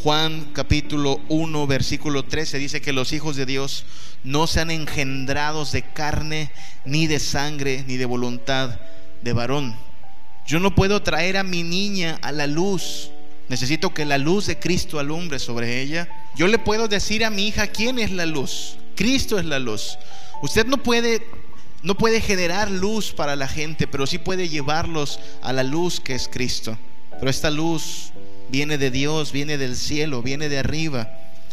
Juan 0.03 0.47
capítulo 0.53 1.19
1 1.29 1.67
versículo 1.67 2.23
13 2.23 2.57
dice 2.57 2.81
que 2.81 2.91
los 2.91 3.13
hijos 3.13 3.35
de 3.35 3.45
Dios 3.45 3.85
no 4.23 4.47
sean 4.47 4.71
engendrados 4.71 5.71
de 5.71 5.83
carne, 5.83 6.51
ni 6.85 7.07
de 7.07 7.19
sangre, 7.19 7.83
ni 7.87 7.97
de 7.97 8.05
voluntad 8.05 8.79
de 9.21 9.33
varón. 9.33 9.75
Yo 10.47 10.59
no 10.59 10.73
puedo 10.73 11.01
traer 11.01 11.37
a 11.37 11.43
mi 11.43 11.63
niña 11.63 12.17
a 12.21 12.31
la 12.31 12.47
luz. 12.47 13.11
Necesito 13.51 13.93
que 13.93 14.05
la 14.05 14.17
luz 14.17 14.48
de 14.48 14.58
Cristo 14.58 14.98
alumbre 14.98 15.38
sobre 15.38 15.81
ella. 15.81 16.08
Yo 16.38 16.48
le 16.48 16.58
puedo 16.58 16.88
decir 16.88 17.25
a 17.25 17.29
mi 17.29 17.50
hija 17.50 17.67
quién 17.67 18.00
es 18.00 18.10
la 18.10 18.25
luz. 18.25 18.77
Cristo 18.96 19.38
es 19.38 19.43
la 19.43 19.60
luz. 19.60 19.98
Usted 20.41 20.65
no 20.65 20.77
puede 20.77 21.22
no 21.84 21.98
puede 21.98 22.22
generar 22.22 22.72
luz 22.72 23.12
para 23.12 23.36
la 23.36 23.50
gente, 23.50 23.88
pero 23.88 24.08
sí 24.08 24.20
puede 24.20 24.48
llevarlos 24.48 25.20
a 25.41 25.51
la 25.51 25.63
luz 25.63 26.00
que 26.00 26.15
es 26.15 26.29
Cristo. 26.29 26.77
Pero 27.20 27.29
esta 27.29 27.50
luz 27.50 28.13
viene 28.48 28.77
de 28.77 28.89
Dios, 28.89 29.34
viene 29.34 29.58
del 29.58 29.75
cielo, 29.75 30.22
viene 30.22 30.48
de 30.48 30.60
arriba. 30.60 31.12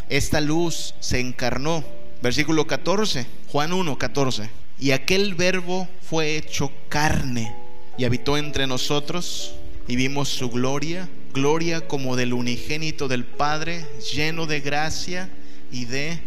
Esta 0.08 0.40
luz 0.40 0.94
se 1.00 1.18
encarnó. 1.18 1.82
Versículo 2.22 2.68
14, 2.68 3.26
Juan 3.50 3.72
1, 3.72 3.98
14. 3.98 4.48
Y 4.78 4.92
aquel 4.92 5.34
verbo 5.34 5.88
fue 6.08 6.36
hecho 6.36 6.70
carne 6.88 7.52
y 7.96 8.04
habitó 8.04 8.36
entre 8.36 8.68
nosotros 8.68 9.56
y 9.88 9.96
vimos 9.96 10.28
su 10.28 10.48
gloria, 10.48 11.08
gloria 11.38 11.86
como 11.86 12.16
del 12.16 12.32
unigénito 12.32 13.06
del 13.06 13.24
Padre, 13.24 13.86
lleno 14.12 14.46
de 14.46 14.60
gracia 14.60 15.30
y 15.70 15.84
de 15.84 16.18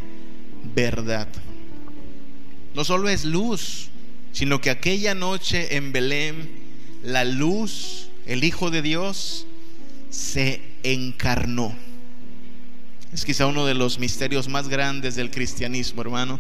verdad. 0.74 1.28
No 2.74 2.86
solo 2.86 3.10
es 3.10 3.26
luz, 3.26 3.90
sino 4.32 4.62
que 4.62 4.70
aquella 4.70 5.14
noche 5.14 5.76
en 5.76 5.92
Belén, 5.92 6.50
la 7.04 7.26
luz, 7.26 8.08
el 8.26 8.46
Hijo 8.46 8.72
de 8.72 8.82
Dios, 8.82 9.46
se 10.10 10.62
encarnó. 10.84 11.76
Es 13.12 13.26
quizá 13.26 13.48
uno 13.48 13.66
de 13.66 13.74
los 13.74 14.00
misterios 14.00 14.48
más 14.48 14.70
grandes 14.70 15.16
del 15.16 15.30
cristianismo, 15.30 16.02
hermano. 16.02 16.40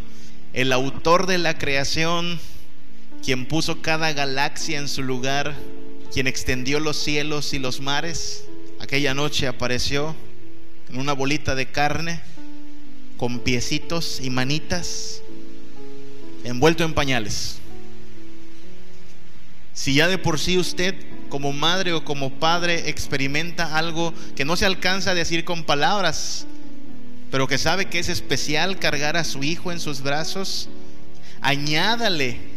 El 0.54 0.72
autor 0.72 1.28
de 1.28 1.40
la 1.40 1.58
creación, 1.58 2.40
quien 3.22 3.46
puso 3.46 3.82
cada 3.82 4.13
galaxia 4.13 4.80
en 4.80 4.88
su 4.88 5.04
lugar, 5.04 5.58
quien 6.13 6.28
extendió 6.28 6.80
los 6.80 6.96
cielos 6.96 7.54
y 7.54 7.60
los 7.60 7.82
mares, 7.82 8.46
aquella 8.82 9.14
noche 9.14 9.48
apareció 9.48 10.16
en 10.90 11.00
una 11.00 11.14
bolita 11.14 11.54
de 11.54 11.68
carne, 11.68 12.20
con 13.16 13.40
piecitos 13.40 14.20
y 14.22 14.32
manitas, 14.32 15.22
envuelto 16.44 16.84
en 16.84 16.96
pañales. 16.96 17.60
Si 19.74 19.94
ya 19.94 20.08
de 20.08 20.18
por 20.18 20.40
sí 20.40 20.58
usted 20.58 20.96
como 21.30 21.54
madre 21.54 21.94
o 21.94 22.04
como 22.04 22.32
padre 22.32 22.90
experimenta 22.90 23.78
algo 23.78 24.14
que 24.36 24.46
no 24.46 24.58
se 24.58 24.66
alcanza 24.66 25.12
a 25.12 25.16
decir 25.16 25.46
con 25.46 25.64
palabras, 25.64 26.48
pero 27.30 27.48
que 27.48 27.60
sabe 27.60 27.86
que 27.86 28.00
es 28.00 28.10
especial 28.10 28.80
cargar 28.80 29.16
a 29.16 29.24
su 29.24 29.44
hijo 29.44 29.72
en 29.72 29.80
sus 29.80 30.02
brazos, 30.02 30.70
añádale 31.40 32.50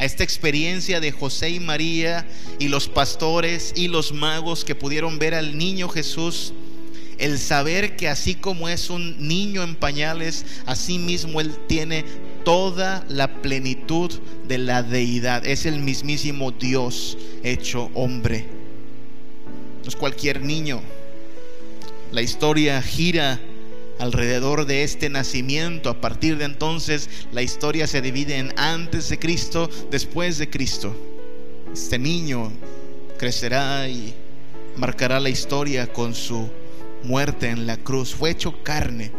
a 0.00 0.06
esta 0.06 0.24
experiencia 0.24 0.98
de 0.98 1.12
José 1.12 1.50
y 1.50 1.60
María 1.60 2.26
y 2.58 2.68
los 2.68 2.88
pastores 2.88 3.74
y 3.76 3.88
los 3.88 4.14
magos 4.14 4.64
que 4.64 4.74
pudieron 4.74 5.18
ver 5.18 5.34
al 5.34 5.58
niño 5.58 5.90
Jesús, 5.90 6.54
el 7.18 7.38
saber 7.38 7.96
que 7.96 8.08
así 8.08 8.34
como 8.34 8.70
es 8.70 8.88
un 8.88 9.28
niño 9.28 9.62
en 9.62 9.74
pañales, 9.74 10.46
así 10.64 10.98
mismo 10.98 11.38
él 11.42 11.54
tiene 11.66 12.06
toda 12.46 13.04
la 13.10 13.42
plenitud 13.42 14.10
de 14.48 14.56
la 14.56 14.82
deidad. 14.82 15.46
Es 15.46 15.66
el 15.66 15.80
mismísimo 15.80 16.50
Dios 16.50 17.18
hecho 17.42 17.90
hombre. 17.92 18.46
No 19.82 19.88
es 19.90 19.96
cualquier 19.96 20.40
niño. 20.40 20.80
La 22.10 22.22
historia 22.22 22.80
gira 22.80 23.38
alrededor 24.00 24.66
de 24.66 24.82
este 24.82 25.08
nacimiento. 25.10 25.90
A 25.90 26.00
partir 26.00 26.38
de 26.38 26.46
entonces 26.46 27.08
la 27.32 27.42
historia 27.42 27.86
se 27.86 28.02
divide 28.02 28.38
en 28.38 28.52
antes 28.58 29.08
de 29.10 29.18
Cristo, 29.18 29.70
después 29.90 30.38
de 30.38 30.50
Cristo. 30.50 30.96
Este 31.72 31.98
niño 31.98 32.50
crecerá 33.18 33.88
y 33.88 34.14
marcará 34.76 35.20
la 35.20 35.28
historia 35.28 35.92
con 35.92 36.14
su 36.14 36.50
muerte 37.04 37.50
en 37.50 37.66
la 37.66 37.76
cruz. 37.76 38.14
Fue 38.14 38.30
hecho 38.30 38.62
carne. 38.62 39.12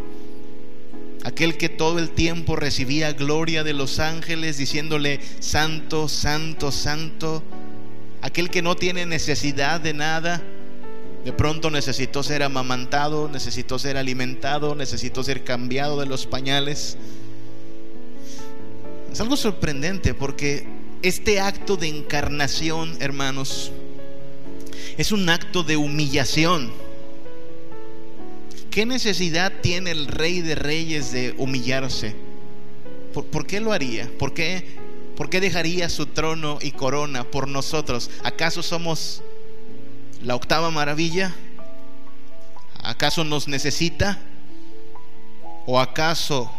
Aquel 1.24 1.56
que 1.56 1.68
todo 1.68 2.00
el 2.00 2.10
tiempo 2.10 2.56
recibía 2.56 3.12
gloria 3.12 3.62
de 3.62 3.74
los 3.74 4.00
ángeles 4.00 4.58
diciéndole, 4.58 5.20
santo, 5.38 6.08
santo, 6.08 6.72
santo. 6.72 7.44
Aquel 8.20 8.50
que 8.50 8.62
no 8.62 8.74
tiene 8.74 9.06
necesidad 9.06 9.80
de 9.80 9.94
nada 9.94 10.42
de 11.24 11.32
pronto 11.32 11.70
necesitó 11.70 12.22
ser 12.22 12.42
amamantado, 12.42 13.28
necesitó 13.28 13.78
ser 13.78 13.96
alimentado, 13.96 14.74
necesitó 14.74 15.22
ser 15.22 15.44
cambiado 15.44 16.00
de 16.00 16.06
los 16.06 16.26
pañales. 16.26 16.96
Es 19.12 19.20
algo 19.20 19.36
sorprendente 19.36 20.14
porque 20.14 20.66
este 21.02 21.40
acto 21.40 21.76
de 21.76 21.88
encarnación, 21.88 22.96
hermanos, 23.00 23.70
es 24.96 25.12
un 25.12 25.28
acto 25.28 25.62
de 25.62 25.76
humillación. 25.76 26.72
¿Qué 28.70 28.86
necesidad 28.86 29.52
tiene 29.60 29.90
el 29.90 30.06
rey 30.06 30.40
de 30.40 30.54
reyes 30.54 31.12
de 31.12 31.34
humillarse? 31.36 32.14
¿Por, 33.12 33.46
qué 33.46 33.60
lo 33.60 33.72
haría? 33.72 34.10
¿Por 34.18 34.32
qué, 34.32 34.64
¿Por 35.14 35.28
qué 35.28 35.40
dejaría 35.40 35.88
su 35.88 36.06
trono 36.06 36.58
y 36.62 36.72
corona 36.72 37.24
por 37.24 37.46
nosotros? 37.46 38.10
¿Acaso 38.24 38.62
somos 38.62 39.22
la 40.22 40.34
octava 40.34 40.70
maravilla? 40.70 41.34
¿Acaso 42.82 43.24
nos 43.24 43.48
necesita? 43.48 44.18
¿O 45.66 45.78
acaso 45.80 46.50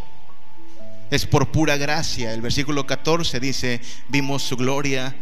es 1.11 1.25
por 1.25 1.51
pura 1.51 1.77
gracia? 1.77 2.33
El 2.33 2.41
versículo 2.41 2.85
14 2.85 3.39
dice, 3.39 3.81
vimos 4.09 4.43
su 4.43 4.55
gloria 4.55 5.15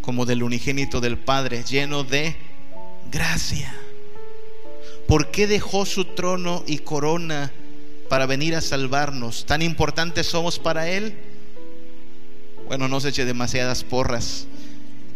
como 0.00 0.26
del 0.26 0.42
unigénito 0.42 1.00
del 1.00 1.18
Padre, 1.18 1.64
lleno 1.64 2.04
de 2.04 2.36
gracia. 3.10 3.72
¿Por 5.06 5.30
qué 5.30 5.46
dejó 5.46 5.86
su 5.86 6.04
trono 6.04 6.64
y 6.66 6.78
corona 6.78 7.52
para 8.08 8.26
venir 8.26 8.54
a 8.54 8.60
salvarnos? 8.60 9.46
¿Tan 9.46 9.62
importantes 9.62 10.26
somos 10.26 10.58
para 10.58 10.88
Él? 10.88 11.14
Bueno, 12.66 12.88
no 12.88 13.00
se 13.00 13.10
eche 13.10 13.24
demasiadas 13.24 13.84
porras. 13.84 14.46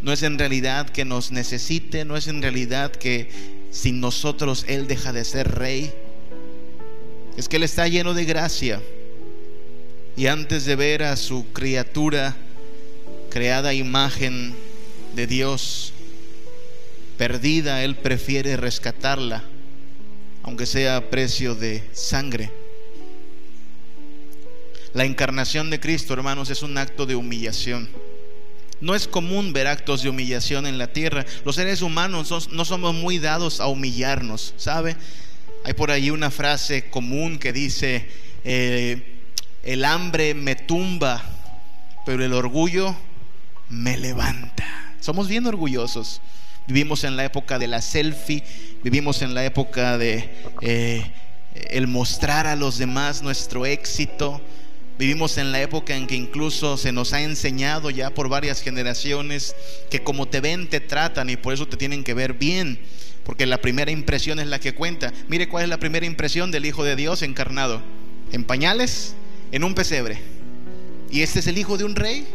No 0.06 0.12
es 0.12 0.22
en 0.22 0.38
realidad 0.38 0.88
que 0.88 1.04
nos 1.04 1.32
necesite, 1.32 2.04
no 2.04 2.16
es 2.16 2.28
en 2.28 2.40
realidad 2.40 2.92
que 2.92 3.28
sin 3.72 4.00
nosotros 4.00 4.64
Él 4.68 4.86
deja 4.86 5.12
de 5.12 5.24
ser 5.24 5.50
rey. 5.50 5.92
Es 7.36 7.48
que 7.48 7.56
Él 7.56 7.64
está 7.64 7.88
lleno 7.88 8.14
de 8.14 8.24
gracia. 8.24 8.80
Y 10.16 10.28
antes 10.28 10.64
de 10.64 10.76
ver 10.76 11.02
a 11.02 11.16
su 11.16 11.46
criatura 11.52 12.36
creada 13.30 13.74
imagen 13.74 14.54
de 15.16 15.26
Dios 15.26 15.92
perdida, 17.18 17.82
Él 17.82 17.96
prefiere 17.96 18.56
rescatarla, 18.56 19.42
aunque 20.44 20.66
sea 20.66 20.98
a 20.98 21.10
precio 21.10 21.56
de 21.56 21.82
sangre. 21.92 22.52
La 24.94 25.04
encarnación 25.04 25.68
de 25.68 25.80
Cristo, 25.80 26.14
hermanos, 26.14 26.48
es 26.50 26.62
un 26.62 26.78
acto 26.78 27.06
de 27.06 27.16
humillación. 27.16 28.05
No 28.80 28.94
es 28.94 29.08
común 29.08 29.52
ver 29.52 29.66
actos 29.66 30.02
de 30.02 30.10
humillación 30.10 30.66
en 30.66 30.78
la 30.78 30.88
tierra. 30.88 31.24
Los 31.44 31.56
seres 31.56 31.82
humanos 31.82 32.48
no 32.50 32.64
somos 32.64 32.94
muy 32.94 33.18
dados 33.18 33.60
a 33.60 33.68
humillarnos, 33.68 34.54
¿sabe? 34.56 34.96
Hay 35.64 35.72
por 35.72 35.90
ahí 35.90 36.10
una 36.10 36.30
frase 36.30 36.90
común 36.90 37.38
que 37.38 37.52
dice, 37.52 38.08
eh, 38.44 39.20
el 39.62 39.84
hambre 39.84 40.34
me 40.34 40.54
tumba, 40.54 41.24
pero 42.04 42.24
el 42.24 42.32
orgullo 42.32 42.94
me 43.68 43.96
levanta. 43.96 44.94
Somos 45.00 45.26
bien 45.28 45.46
orgullosos. 45.46 46.20
Vivimos 46.66 47.04
en 47.04 47.16
la 47.16 47.24
época 47.24 47.58
de 47.58 47.68
la 47.68 47.80
selfie, 47.80 48.44
vivimos 48.82 49.22
en 49.22 49.34
la 49.34 49.44
época 49.44 49.98
de 49.98 50.30
eh, 50.60 51.12
el 51.70 51.86
mostrar 51.86 52.46
a 52.46 52.56
los 52.56 52.78
demás 52.78 53.22
nuestro 53.22 53.66
éxito, 53.66 54.40
Vivimos 54.98 55.36
en 55.36 55.52
la 55.52 55.60
época 55.60 55.94
en 55.94 56.06
que 56.06 56.14
incluso 56.14 56.78
se 56.78 56.90
nos 56.90 57.12
ha 57.12 57.20
enseñado 57.20 57.90
ya 57.90 58.10
por 58.10 58.30
varias 58.30 58.62
generaciones 58.62 59.54
que 59.90 60.02
como 60.02 60.26
te 60.26 60.40
ven 60.40 60.70
te 60.70 60.80
tratan 60.80 61.28
y 61.28 61.36
por 61.36 61.52
eso 61.52 61.68
te 61.68 61.76
tienen 61.76 62.02
que 62.02 62.14
ver 62.14 62.32
bien, 62.32 62.78
porque 63.22 63.44
la 63.44 63.60
primera 63.60 63.90
impresión 63.90 64.38
es 64.38 64.46
la 64.46 64.58
que 64.58 64.74
cuenta. 64.74 65.12
Mire 65.28 65.48
cuál 65.50 65.64
es 65.64 65.68
la 65.68 65.76
primera 65.76 66.06
impresión 66.06 66.50
del 66.50 66.64
Hijo 66.64 66.82
de 66.82 66.96
Dios 66.96 67.20
encarnado. 67.20 67.82
En 68.32 68.44
pañales, 68.44 69.14
en 69.52 69.64
un 69.64 69.74
pesebre. 69.74 70.18
Y 71.10 71.20
este 71.20 71.40
es 71.40 71.46
el 71.46 71.58
Hijo 71.58 71.76
de 71.76 71.84
un 71.84 71.94
rey. 71.94 72.26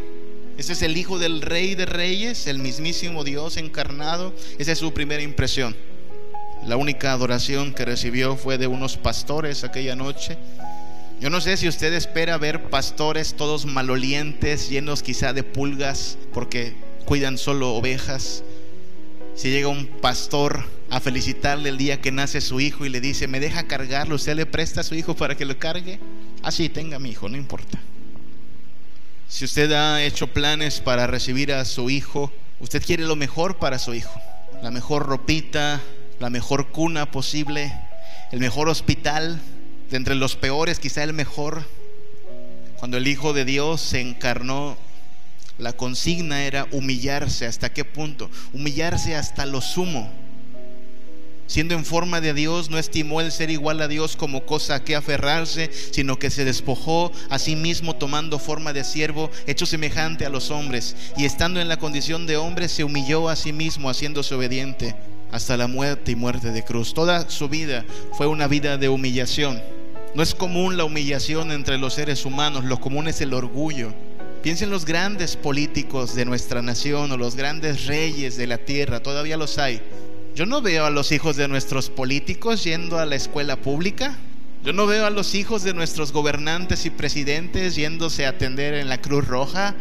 Este 0.56 0.74
es 0.74 0.82
el 0.82 0.96
Hijo 0.96 1.18
del 1.18 1.42
Rey 1.42 1.74
de 1.74 1.86
Reyes, 1.86 2.46
el 2.46 2.58
mismísimo 2.58 3.24
Dios 3.24 3.56
encarnado. 3.56 4.32
Esa 4.58 4.70
es 4.70 4.78
su 4.78 4.94
primera 4.94 5.22
impresión. 5.22 5.74
La 6.64 6.76
única 6.76 7.10
adoración 7.10 7.74
que 7.74 7.84
recibió 7.84 8.36
fue 8.36 8.56
de 8.56 8.68
unos 8.68 8.96
pastores 8.96 9.64
aquella 9.64 9.96
noche 9.96 10.38
yo 11.22 11.30
no 11.30 11.40
sé 11.40 11.56
si 11.56 11.68
usted 11.68 11.92
espera 11.92 12.36
ver 12.36 12.68
pastores 12.68 13.34
todos 13.34 13.64
malolientes, 13.64 14.68
llenos 14.68 15.04
quizá 15.04 15.32
de 15.32 15.44
pulgas, 15.44 16.18
porque 16.32 16.74
cuidan 17.04 17.38
solo 17.38 17.74
ovejas. 17.74 18.42
Si 19.36 19.48
llega 19.48 19.68
un 19.68 19.86
pastor 19.86 20.64
a 20.90 20.98
felicitarle 20.98 21.68
el 21.68 21.78
día 21.78 22.00
que 22.00 22.10
nace 22.10 22.40
su 22.40 22.58
hijo 22.58 22.84
y 22.84 22.88
le 22.88 23.00
dice, 23.00 23.28
me 23.28 23.38
deja 23.38 23.68
cargarlo, 23.68 24.16
usted 24.16 24.34
le 24.34 24.46
presta 24.46 24.80
a 24.80 24.82
su 24.82 24.96
hijo 24.96 25.14
para 25.14 25.36
que 25.36 25.44
lo 25.44 25.56
cargue. 25.60 26.00
Así, 26.42 26.66
ah, 26.66 26.74
tenga 26.74 26.98
mi 26.98 27.10
hijo, 27.10 27.28
no 27.28 27.36
importa. 27.36 27.78
Si 29.28 29.44
usted 29.44 29.70
ha 29.70 30.02
hecho 30.02 30.26
planes 30.26 30.80
para 30.80 31.06
recibir 31.06 31.52
a 31.52 31.64
su 31.64 31.88
hijo, 31.88 32.32
usted 32.58 32.82
quiere 32.84 33.04
lo 33.04 33.14
mejor 33.14 33.58
para 33.58 33.78
su 33.78 33.94
hijo. 33.94 34.20
La 34.60 34.72
mejor 34.72 35.06
ropita, 35.06 35.80
la 36.18 36.30
mejor 36.30 36.72
cuna 36.72 37.12
posible, 37.12 37.72
el 38.32 38.40
mejor 38.40 38.68
hospital, 38.68 39.40
de 39.92 39.98
entre 39.98 40.14
los 40.14 40.36
peores, 40.36 40.78
quizá 40.78 41.04
el 41.04 41.12
mejor, 41.12 41.64
cuando 42.78 42.96
el 42.96 43.06
Hijo 43.06 43.34
de 43.34 43.44
Dios 43.44 43.82
se 43.82 44.00
encarnó, 44.00 44.78
la 45.58 45.74
consigna 45.74 46.44
era 46.44 46.66
humillarse. 46.72 47.44
¿Hasta 47.44 47.74
qué 47.74 47.84
punto? 47.84 48.30
Humillarse 48.54 49.14
hasta 49.14 49.44
lo 49.44 49.60
sumo. 49.60 50.10
Siendo 51.46 51.74
en 51.74 51.84
forma 51.84 52.22
de 52.22 52.32
Dios, 52.32 52.70
no 52.70 52.78
estimó 52.78 53.20
el 53.20 53.30
ser 53.30 53.50
igual 53.50 53.82
a 53.82 53.88
Dios 53.88 54.16
como 54.16 54.46
cosa 54.46 54.76
a 54.76 54.84
que 54.84 54.96
aferrarse, 54.96 55.70
sino 55.90 56.18
que 56.18 56.30
se 56.30 56.46
despojó 56.46 57.12
a 57.28 57.38
sí 57.38 57.54
mismo 57.54 57.94
tomando 57.94 58.38
forma 58.38 58.72
de 58.72 58.84
siervo, 58.84 59.30
hecho 59.46 59.66
semejante 59.66 60.24
a 60.24 60.30
los 60.30 60.50
hombres, 60.50 60.96
y 61.18 61.26
estando 61.26 61.60
en 61.60 61.68
la 61.68 61.76
condición 61.76 62.26
de 62.26 62.38
hombre, 62.38 62.68
se 62.68 62.82
humilló 62.82 63.28
a 63.28 63.36
sí 63.36 63.52
mismo, 63.52 63.90
haciéndose 63.90 64.34
obediente 64.34 64.94
hasta 65.30 65.58
la 65.58 65.66
muerte 65.66 66.12
y 66.12 66.16
muerte 66.16 66.50
de 66.50 66.64
cruz. 66.64 66.94
Toda 66.94 67.28
su 67.28 67.50
vida 67.50 67.84
fue 68.14 68.26
una 68.26 68.46
vida 68.46 68.78
de 68.78 68.88
humillación. 68.88 69.81
No 70.14 70.22
es 70.22 70.34
común 70.34 70.76
la 70.76 70.84
humillación 70.84 71.52
entre 71.52 71.78
los 71.78 71.94
seres 71.94 72.26
humanos, 72.26 72.64
lo 72.64 72.78
común 72.80 73.08
es 73.08 73.22
el 73.22 73.32
orgullo. 73.32 73.94
Piensen 74.42 74.68
los 74.68 74.84
grandes 74.84 75.36
políticos 75.36 76.14
de 76.14 76.26
nuestra 76.26 76.60
nación 76.60 77.12
o 77.12 77.16
los 77.16 77.34
grandes 77.34 77.86
reyes 77.86 78.36
de 78.36 78.46
la 78.46 78.58
tierra, 78.58 79.00
todavía 79.00 79.38
los 79.38 79.56
hay. 79.56 79.80
Yo 80.34 80.44
no 80.44 80.60
veo 80.60 80.84
a 80.84 80.90
los 80.90 81.12
hijos 81.12 81.36
de 81.36 81.48
nuestros 81.48 81.88
políticos 81.88 82.62
yendo 82.62 82.98
a 82.98 83.06
la 83.06 83.16
escuela 83.16 83.56
pública. 83.56 84.18
Yo 84.62 84.74
no 84.74 84.86
veo 84.86 85.06
a 85.06 85.10
los 85.10 85.34
hijos 85.34 85.62
de 85.62 85.72
nuestros 85.72 86.12
gobernantes 86.12 86.84
y 86.84 86.90
presidentes 86.90 87.74
yéndose 87.74 88.26
a 88.26 88.30
atender 88.30 88.74
en 88.74 88.90
la 88.90 89.00
Cruz 89.00 89.26
Roja 89.26 89.74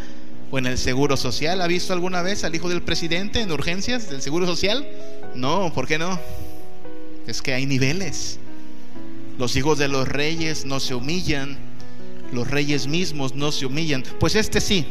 o 0.49 0.57
en 0.57 0.65
el 0.65 0.77
Seguro 0.77 1.17
Social. 1.17 1.61
¿Ha 1.61 1.67
visto 1.67 1.91
alguna 1.91 2.21
vez 2.21 2.45
al 2.45 2.55
hijo 2.55 2.69
del 2.69 2.81
presidente 2.81 3.41
en 3.41 3.51
urgencias 3.51 4.09
del 4.09 4.21
Seguro 4.21 4.45
Social? 4.45 4.87
No, 5.35 5.73
¿por 5.73 5.87
qué 5.87 5.97
no? 5.97 6.17
Es 7.27 7.41
que 7.41 7.53
hay 7.53 7.65
niveles. 7.65 8.40
Los 9.37 9.55
hijos 9.55 9.77
de 9.77 9.87
los 9.87 10.07
reyes 10.07 10.65
no 10.65 10.79
se 10.79 10.95
humillan, 10.95 11.57
los 12.31 12.49
reyes 12.49 12.87
mismos 12.87 13.35
no 13.35 13.51
se 13.51 13.65
humillan. 13.65 14.03
Pues 14.19 14.35
este 14.35 14.61
sí, 14.61 14.85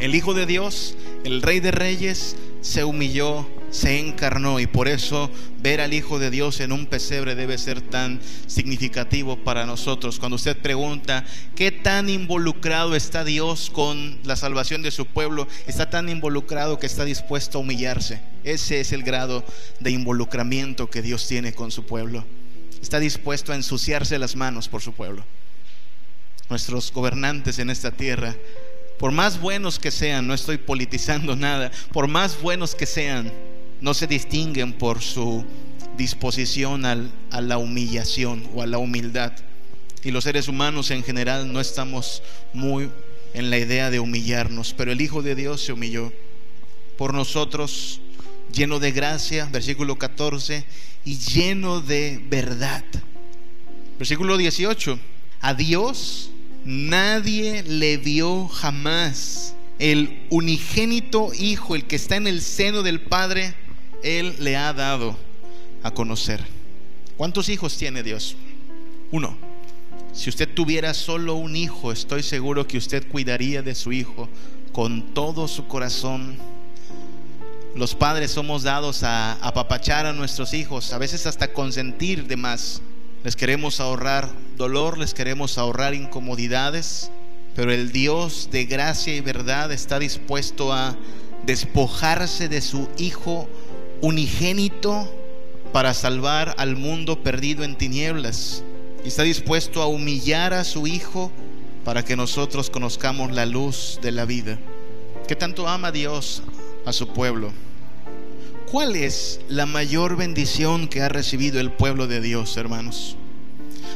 el 0.00 0.14
Hijo 0.14 0.34
de 0.34 0.46
Dios, 0.46 0.96
el 1.24 1.42
Rey 1.42 1.60
de 1.60 1.70
Reyes, 1.70 2.36
se 2.60 2.84
humilló, 2.84 3.48
se 3.70 3.98
encarnó 3.98 4.60
y 4.60 4.66
por 4.66 4.88
eso 4.88 5.30
ver 5.60 5.80
al 5.80 5.94
Hijo 5.94 6.18
de 6.18 6.30
Dios 6.30 6.60
en 6.60 6.72
un 6.72 6.86
pesebre 6.86 7.34
debe 7.34 7.58
ser 7.58 7.80
tan 7.80 8.20
significativo 8.46 9.36
para 9.36 9.66
nosotros. 9.66 10.18
Cuando 10.18 10.36
usted 10.36 10.56
pregunta, 10.56 11.24
¿qué 11.54 11.70
tan 11.70 12.08
involucrado 12.08 12.94
está 12.94 13.24
Dios 13.24 13.70
con 13.70 14.18
la 14.24 14.36
salvación 14.36 14.82
de 14.82 14.90
su 14.90 15.06
pueblo? 15.06 15.46
Está 15.66 15.90
tan 15.90 16.08
involucrado 16.08 16.78
que 16.78 16.86
está 16.86 17.04
dispuesto 17.04 17.58
a 17.58 17.60
humillarse. 17.60 18.20
Ese 18.44 18.80
es 18.80 18.92
el 18.92 19.02
grado 19.02 19.44
de 19.80 19.90
involucramiento 19.90 20.90
que 20.90 21.02
Dios 21.02 21.26
tiene 21.26 21.52
con 21.52 21.70
su 21.70 21.84
pueblo. 21.84 22.24
Está 22.82 22.98
dispuesto 22.98 23.52
a 23.52 23.56
ensuciarse 23.56 24.18
las 24.18 24.36
manos 24.36 24.68
por 24.68 24.82
su 24.82 24.92
pueblo. 24.92 25.24
Nuestros 26.50 26.92
gobernantes 26.92 27.58
en 27.58 27.70
esta 27.70 27.92
tierra 27.92 28.36
por 29.02 29.10
más 29.10 29.40
buenos 29.40 29.80
que 29.80 29.90
sean, 29.90 30.28
no 30.28 30.32
estoy 30.32 30.58
politizando 30.58 31.34
nada, 31.34 31.72
por 31.92 32.06
más 32.06 32.40
buenos 32.40 32.76
que 32.76 32.86
sean, 32.86 33.32
no 33.80 33.94
se 33.94 34.06
distinguen 34.06 34.72
por 34.72 35.00
su 35.00 35.44
disposición 35.96 36.84
a 36.86 37.40
la 37.40 37.58
humillación 37.58 38.48
o 38.54 38.62
a 38.62 38.66
la 38.68 38.78
humildad. 38.78 39.32
Y 40.04 40.12
los 40.12 40.22
seres 40.22 40.46
humanos 40.46 40.92
en 40.92 41.02
general 41.02 41.52
no 41.52 41.60
estamos 41.60 42.22
muy 42.52 42.90
en 43.34 43.50
la 43.50 43.58
idea 43.58 43.90
de 43.90 43.98
humillarnos, 43.98 44.72
pero 44.72 44.92
el 44.92 45.00
Hijo 45.00 45.20
de 45.20 45.34
Dios 45.34 45.62
se 45.64 45.72
humilló 45.72 46.12
por 46.96 47.12
nosotros, 47.12 48.00
lleno 48.52 48.78
de 48.78 48.92
gracia, 48.92 49.48
versículo 49.50 49.96
14, 49.96 50.64
y 51.04 51.18
lleno 51.18 51.80
de 51.80 52.22
verdad. 52.28 52.84
Versículo 53.98 54.36
18, 54.36 54.98
a 55.40 55.54
Dios 55.54 56.30
nadie 56.64 57.62
le 57.64 57.96
vio 57.96 58.48
jamás. 58.48 59.54
El 59.78 60.26
unigénito 60.30 61.32
Hijo, 61.34 61.74
el 61.74 61.84
que 61.86 61.96
está 61.96 62.16
en 62.16 62.26
el 62.26 62.40
seno 62.40 62.82
del 62.82 63.00
Padre, 63.00 63.54
Él 64.02 64.36
le 64.38 64.56
ha 64.56 64.72
dado 64.72 65.16
a 65.82 65.90
conocer. 65.92 66.40
¿Cuántos 67.16 67.48
hijos 67.48 67.76
tiene 67.76 68.02
Dios? 68.02 68.36
Uno. 69.10 69.36
Si 70.12 70.28
usted 70.28 70.48
tuviera 70.48 70.92
solo 70.94 71.34
un 71.34 71.56
hijo, 71.56 71.90
estoy 71.90 72.22
seguro 72.22 72.66
que 72.66 72.76
usted 72.76 73.08
cuidaría 73.08 73.62
de 73.62 73.74
su 73.74 73.92
hijo 73.92 74.28
con 74.72 75.14
todo 75.14 75.48
su 75.48 75.66
corazón. 75.66 76.36
Los 77.74 77.94
padres 77.94 78.30
somos 78.30 78.64
dados 78.64 79.02
a 79.02 79.32
apapachar 79.34 80.04
a 80.04 80.12
nuestros 80.12 80.52
hijos, 80.52 80.92
a 80.92 80.98
veces 80.98 81.26
hasta 81.26 81.54
consentir 81.54 82.26
de 82.26 82.36
más. 82.36 82.82
Les 83.24 83.34
queremos 83.34 83.80
ahorrar 83.80 84.28
dolor, 84.58 84.98
les 84.98 85.14
queremos 85.14 85.56
ahorrar 85.56 85.94
incomodidades, 85.94 87.10
pero 87.56 87.72
el 87.72 87.90
Dios 87.90 88.50
de 88.52 88.66
gracia 88.66 89.16
y 89.16 89.22
verdad 89.22 89.72
está 89.72 89.98
dispuesto 89.98 90.70
a 90.74 90.96
despojarse 91.46 92.50
de 92.50 92.60
su 92.60 92.90
Hijo 92.98 93.48
unigénito 94.02 95.10
para 95.72 95.94
salvar 95.94 96.54
al 96.58 96.76
mundo 96.76 97.22
perdido 97.22 97.64
en 97.64 97.76
tinieblas. 97.76 98.64
Y 99.02 99.08
está 99.08 99.22
dispuesto 99.22 99.80
a 99.80 99.86
humillar 99.86 100.52
a 100.52 100.64
su 100.64 100.86
Hijo 100.86 101.32
para 101.86 102.04
que 102.04 102.16
nosotros 102.16 102.68
conozcamos 102.68 103.32
la 103.32 103.46
luz 103.46 103.98
de 104.02 104.10
la 104.10 104.26
vida. 104.26 104.58
¿Qué 105.26 105.36
tanto 105.36 105.66
ama 105.68 105.90
Dios 105.90 106.42
a 106.84 106.92
su 106.92 107.08
pueblo? 107.08 107.52
¿Cuál 108.70 108.96
es 108.96 109.40
la 109.48 109.66
mayor 109.66 110.16
bendición 110.16 110.88
que 110.88 111.02
ha 111.02 111.08
recibido 111.08 111.60
el 111.60 111.70
pueblo 111.70 112.06
de 112.06 112.20
Dios, 112.20 112.56
hermanos? 112.56 113.16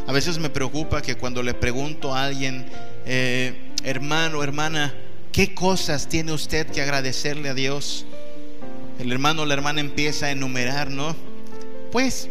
A 0.07 0.13
veces 0.13 0.39
me 0.39 0.51
preocupa 0.51 1.03
que 1.03 1.17
cuando 1.17 1.43
le 1.43 1.55
pregunto 1.55 2.15
a 2.15 2.25
alguien, 2.25 2.67
eh, 3.07 3.73
hermano, 3.83 4.43
hermana, 4.43 4.95
¿qué 5.33 5.55
cosas 5.55 6.09
tiene 6.09 6.33
usted 6.33 6.67
que 6.67 6.83
agradecerle 6.83 7.49
a 7.49 7.55
Dios? 7.55 8.05
El 8.99 9.11
hermano 9.11 9.43
o 9.43 9.47
la 9.47 9.55
hermana 9.55 9.81
empieza 9.81 10.27
a 10.27 10.31
enumerar, 10.31 10.91
¿no? 10.91 11.17
Pues 11.91 12.29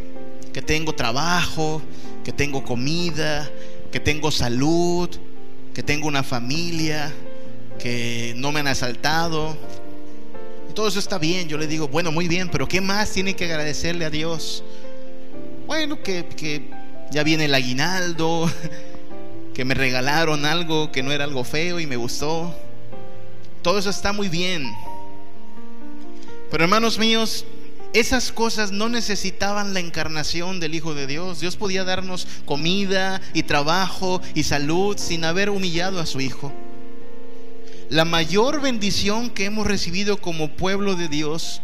que 0.54 0.62
tengo 0.62 0.94
trabajo, 0.94 1.82
que 2.24 2.32
tengo 2.32 2.64
comida, 2.64 3.50
que 3.92 4.00
tengo 4.00 4.32
salud, 4.32 5.10
que 5.74 5.84
tengo 5.84 6.08
una 6.08 6.24
familia, 6.24 7.14
que 7.80 8.34
no 8.38 8.52
me 8.52 8.62
han 8.62 8.68
asaltado, 8.68 9.58
todo 10.76 10.88
eso 10.90 11.00
está 11.00 11.18
bien. 11.18 11.48
Yo 11.48 11.58
le 11.58 11.66
digo, 11.66 11.88
bueno, 11.88 12.12
muy 12.12 12.28
bien, 12.28 12.50
pero 12.50 12.68
¿qué 12.68 12.82
más 12.82 13.12
tiene 13.12 13.36
que 13.36 13.46
agradecerle 13.46 14.06
a 14.06 14.10
Dios? 14.12 14.64
Bueno, 15.66 16.04
que, 16.04 16.70
ya 17.10 17.24
viene 17.24 17.46
el 17.46 17.56
aguinaldo, 17.56 18.52
que 19.56 19.66
me 19.66 19.74
regalaron 19.74 20.46
algo 20.46 20.92
que 20.92 21.02
no 21.02 21.12
era 21.12 21.24
algo 21.24 21.44
feo 21.44 21.80
y 21.80 21.88
me 21.88 21.96
gustó. 21.96 22.54
Todo 23.64 23.80
eso 23.80 23.90
está 23.90 24.14
muy 24.14 24.30
bien. 24.30 24.72
Pero 26.52 26.66
hermanos 26.66 27.00
míos, 27.00 27.46
esas 27.94 28.32
cosas 28.32 28.72
no 28.72 28.90
necesitaban 28.90 29.74
la 29.74 29.80
encarnación 29.80 30.60
del 30.60 30.76
Hijo 30.76 30.94
de 30.94 31.08
Dios. 31.08 31.40
Dios 31.40 31.56
podía 31.56 31.84
darnos 31.84 32.28
comida 32.46 33.22
y 33.34 33.44
trabajo 33.44 34.22
y 34.36 34.44
salud 34.44 34.98
sin 34.98 35.24
haber 35.24 35.50
humillado 35.50 36.00
a 36.00 36.06
su 36.06 36.20
Hijo 36.22 36.52
la 37.90 38.06
mayor 38.06 38.62
bendición 38.62 39.30
que 39.30 39.46
hemos 39.46 39.68
recibido 39.68 40.18
como 40.18 40.50
pueblo 40.50 40.96
de 40.96 41.08
Dios 41.08 41.62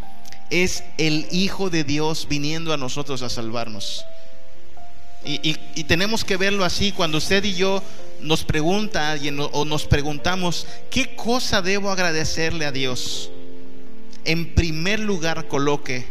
es 0.50 0.84
el 0.98 1.28
Hijo 1.32 1.70
de 1.70 1.84
Dios 1.84 2.28
viniendo 2.30 2.74
a 2.74 2.78
nosotros 2.78 3.22
a 3.22 3.30
salvarnos. 3.30 4.06
Y, 5.24 5.54
tenemos 5.84 6.26
que 6.26 6.38
verlo 6.38 6.66
así 6.66 6.92
cuando 6.92 7.20
usted 7.20 7.44
y 7.44 7.54
yo 7.54 7.84
nos 8.22 8.44
pregunta 8.44 9.16
o 9.52 9.66
nos 9.66 9.86
preguntamos, 9.86 10.66
¿qué 10.90 11.16
cosa 11.16 11.62
debo 11.62 11.92
agradecerle 11.92 12.66
a 12.66 12.72
Dios? 12.72 13.30
En 14.26 14.54
primer 14.56 15.00
lugar 15.00 15.48
coloque 15.48 16.08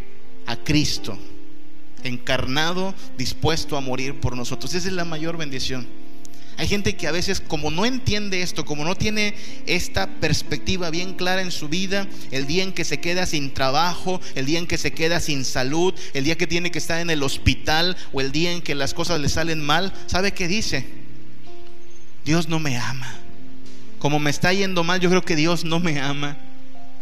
a 0.46 0.57
Cristo, 0.57 1.18
encarnado, 2.05 2.94
dispuesto 3.18 3.77
a 3.77 3.81
morir 3.81 4.20
por 4.20 4.37
nosotros. 4.37 4.75
Esa 4.75 4.88
es 4.88 4.94
la 4.94 5.05
mayor 5.05 5.37
bendición. 5.37 5.87
Hay 6.61 6.68
gente 6.68 6.94
que 6.94 7.07
a 7.07 7.11
veces 7.11 7.40
como 7.40 7.70
no 7.70 7.87
entiende 7.87 8.42
esto, 8.42 8.66
como 8.66 8.85
no 8.85 8.94
tiene 8.94 9.35
esta 9.64 10.07
perspectiva 10.07 10.90
bien 10.90 11.14
clara 11.14 11.40
en 11.40 11.53
su 11.53 11.70
vida, 11.70 12.07
el 12.33 12.46
día 12.46 12.62
en 12.62 12.75
que 12.75 12.85
se 12.85 13.01
queda 13.01 13.25
sin 13.25 13.55
trabajo, 13.55 14.20
el 14.35 14.44
día 14.44 14.59
en 14.59 14.66
que 14.66 14.77
se 14.77 14.92
queda 14.92 15.20
sin 15.20 15.46
salud, 15.46 15.94
el 16.12 16.25
día 16.25 16.37
que 16.37 16.46
tiene 16.46 16.70
que 16.70 16.77
estar 16.77 17.01
en 17.01 17.09
el 17.09 17.23
hospital 17.23 17.96
o 18.12 18.20
el 18.20 18.31
día 18.31 18.53
en 18.53 18.61
que 18.61 18.75
las 18.75 18.92
cosas 18.92 19.23
le 19.23 19.31
salen 19.31 19.62
mal, 19.62 19.94
¿sabe 20.05 20.33
qué 20.33 20.49
dice? 20.49 20.85
Dios 22.27 22.46
no 22.46 22.59
me 22.59 22.77
ama. 22.77 23.11
Como 23.99 24.18
me 24.18 24.29
está 24.29 24.53
yendo 24.53 24.85
mal, 24.85 25.01
yo 25.01 25.09
creo 25.09 25.25
que 25.25 25.37
Dios 25.37 25.64
no 25.64 25.81
me 25.81 25.99
ama. 25.99 26.37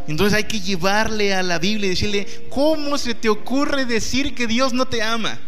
Entonces 0.07 0.37
hay 0.37 0.45
que 0.45 0.61
llevarle 0.61 1.35
a 1.35 1.43
la 1.43 1.59
Biblia 1.59 1.89
y 1.89 1.91
decirle, 1.91 2.29
¿cómo 2.49 2.97
se 2.97 3.17
te 3.17 3.29
ocurre 3.29 3.87
decir 3.87 4.37
que 4.37 4.47
Dios 4.47 4.73
no 4.73 4.87
te 4.87 5.03
ama? 5.03 5.41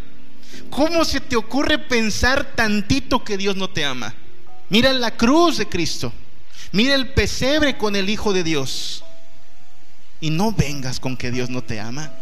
¿Cómo 0.71 1.05
se 1.05 1.21
te 1.21 1.37
ocurre 1.37 1.79
pensar 1.79 2.53
tantito 2.55 3.25
que 3.25 3.37
Dios 3.37 3.57
no 3.57 3.69
te 3.69 3.85
ama? 3.85 4.15
Mira 4.69 4.93
la 4.93 5.17
cruz 5.17 5.59
de 5.59 5.69
Cristo. 5.69 6.13
Mira 6.73 6.95
el 6.95 7.13
pesebre 7.13 7.77
con 7.77 7.97
el 7.97 8.09
Hijo 8.09 8.33
de 8.33 8.45
Dios. 8.45 9.05
Y 10.21 10.31
no 10.31 10.53
vengas 10.53 11.01
con 11.01 11.17
que 11.17 11.31
Dios 11.31 11.51
no 11.51 11.63
te 11.63 11.81
ama. 11.81 12.13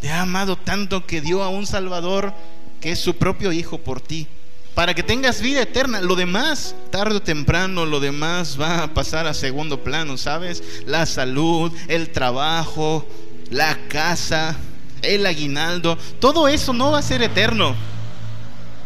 Te 0.00 0.10
ha 0.10 0.22
amado 0.22 0.56
tanto 0.56 1.06
que 1.06 1.20
dio 1.20 1.42
a 1.42 1.48
un 1.48 1.66
Salvador 1.66 2.34
que 2.80 2.92
es 2.92 2.98
su 2.98 3.16
propio 3.16 3.52
Hijo 3.52 3.78
por 3.78 4.00
ti. 4.00 4.26
Para 4.74 4.94
que 4.94 5.02
tengas 5.02 5.40
vida 5.40 5.62
eterna. 5.62 6.00
Lo 6.00 6.16
demás, 6.16 6.74
tarde 6.90 7.16
o 7.16 7.22
temprano, 7.22 7.86
lo 7.86 8.00
demás 8.00 8.58
va 8.60 8.82
a 8.82 8.94
pasar 8.94 9.26
a 9.26 9.34
segundo 9.34 9.84
plano, 9.84 10.16
¿sabes? 10.16 10.62
La 10.86 11.06
salud, 11.06 11.72
el 11.88 12.10
trabajo, 12.10 13.06
la 13.50 13.76
casa, 13.88 14.56
el 15.02 15.26
aguinaldo, 15.26 15.98
todo 16.18 16.48
eso 16.48 16.72
no 16.72 16.92
va 16.92 16.98
a 16.98 17.02
ser 17.02 17.22
eterno. 17.22 17.74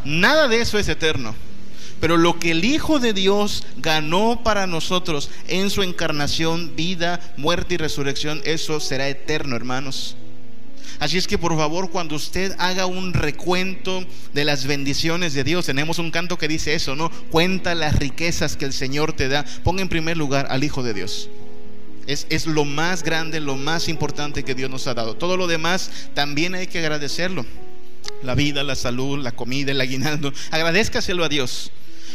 Nada 0.04 0.48
de 0.48 0.60
eso 0.60 0.78
es 0.78 0.88
eterno. 0.88 1.34
Pero 2.00 2.16
lo 2.16 2.38
que 2.38 2.50
el 2.50 2.64
Hijo 2.64 2.98
de 2.98 3.12
Dios 3.12 3.64
ganó 3.76 4.42
para 4.44 4.66
nosotros 4.66 5.30
en 5.48 5.70
su 5.70 5.82
encarnación, 5.82 6.76
vida, 6.76 7.20
muerte 7.36 7.74
y 7.74 7.78
resurrección, 7.78 8.42
eso 8.44 8.80
será 8.80 9.08
eterno, 9.08 9.56
hermanos. 9.56 10.16
Así 11.00 11.18
es 11.18 11.26
que 11.26 11.38
por 11.38 11.56
favor, 11.56 11.90
cuando 11.90 12.14
usted 12.16 12.54
haga 12.58 12.86
un 12.86 13.14
recuento 13.14 14.04
de 14.32 14.44
las 14.44 14.66
bendiciones 14.66 15.34
de 15.34 15.44
Dios, 15.44 15.66
tenemos 15.66 15.98
un 15.98 16.10
canto 16.10 16.38
que 16.38 16.48
dice 16.48 16.74
eso, 16.74 16.94
¿no? 16.94 17.10
Cuenta 17.30 17.74
las 17.74 17.96
riquezas 17.96 18.56
que 18.56 18.64
el 18.64 18.72
Señor 18.72 19.12
te 19.12 19.28
da. 19.28 19.44
Ponga 19.62 19.82
en 19.82 19.88
primer 19.88 20.16
lugar 20.16 20.46
al 20.50 20.62
Hijo 20.62 20.82
de 20.82 20.94
Dios. 20.94 21.28
Es, 22.06 22.46
lo 22.46 22.64
más 22.64 23.02
grande, 23.02 23.40
lo 23.40 23.56
más 23.56 23.88
importante 23.88 24.44
que 24.44 24.54
Dios 24.54 24.70
nos 24.70 24.86
ha 24.86 24.94
dado. 24.94 25.14
Todo 25.16 25.36
lo 25.36 25.46
demás 25.46 25.90
también 26.14 26.54
hay 26.54 26.66
que 26.66 26.78
agradecerlo. 26.78 27.46
La 28.22 28.34
vida, 28.34 28.62
la 28.62 28.74
salud, 28.74 29.18
la 29.22 29.32
comida, 29.32 29.72
el 29.72 29.80
aguinaldo. 29.80 30.32
Agradezcaselo 30.50 31.24
a 31.24 31.28
Dios. 31.28 31.70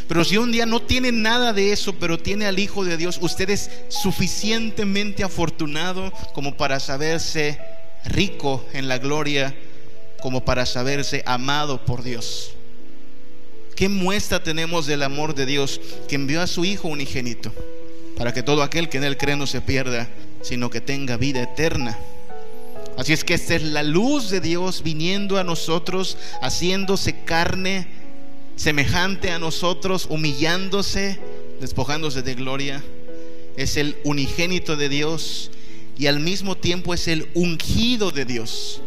Pero 0.06 0.24
si 0.24 0.36
un 0.36 0.52
día 0.52 0.66
no 0.66 0.80
tiene 0.80 1.12
nada 1.12 1.52
de 1.52 1.72
eso, 1.72 1.94
pero 1.94 2.18
tiene 2.18 2.46
al 2.46 2.58
Hijo 2.58 2.84
de 2.84 2.96
Dios, 2.96 3.18
usted 3.20 3.50
es 3.50 3.70
suficientemente 3.88 5.22
afortunado 5.22 6.12
como 6.32 6.56
para 6.56 6.80
saberse 6.80 7.60
rico 8.04 8.64
en 8.72 8.88
la 8.88 8.98
gloria, 8.98 9.54
como 10.20 10.44
para 10.44 10.66
saberse 10.66 11.22
amado 11.26 11.84
por 11.84 12.02
Dios. 12.02 12.52
¿Qué 13.76 13.88
muestra 13.88 14.42
tenemos 14.42 14.86
del 14.86 15.02
amor 15.02 15.34
de 15.34 15.46
Dios 15.46 15.80
que 16.08 16.16
envió 16.16 16.42
a 16.42 16.46
su 16.46 16.64
Hijo 16.64 16.88
unigénito 16.88 17.52
para 18.20 18.34
que 18.34 18.42
todo 18.42 18.62
aquel 18.62 18.90
que 18.90 18.98
en 18.98 19.04
Él 19.04 19.16
cree 19.16 19.34
no 19.34 19.46
se 19.46 19.62
pierda, 19.62 20.06
sino 20.42 20.68
que 20.68 20.82
tenga 20.82 21.16
vida 21.16 21.42
eterna? 21.42 21.98
Así 22.98 23.14
es 23.14 23.24
que 23.24 23.32
esta 23.32 23.54
es 23.54 23.62
la 23.62 23.82
luz 23.82 24.28
de 24.28 24.42
Dios 24.42 24.82
viniendo 24.82 25.38
a 25.38 25.42
nosotros, 25.42 26.18
haciéndose 26.42 27.24
carne 27.24 27.86
semejante 28.56 29.30
a 29.30 29.38
nosotros, 29.38 30.06
humillándose, 30.10 31.18
despojándose 31.62 32.20
de 32.20 32.34
gloria. 32.34 32.84
Es 33.56 33.78
el 33.78 33.96
unigénito 34.04 34.76
de 34.76 34.90
Dios 34.90 35.50
y 35.96 36.06
al 36.06 36.20
mismo 36.20 36.58
tiempo 36.58 36.92
es 36.92 37.08
el 37.08 37.26
ungido 37.32 38.10
de 38.10 38.26
Dios. 38.26 38.82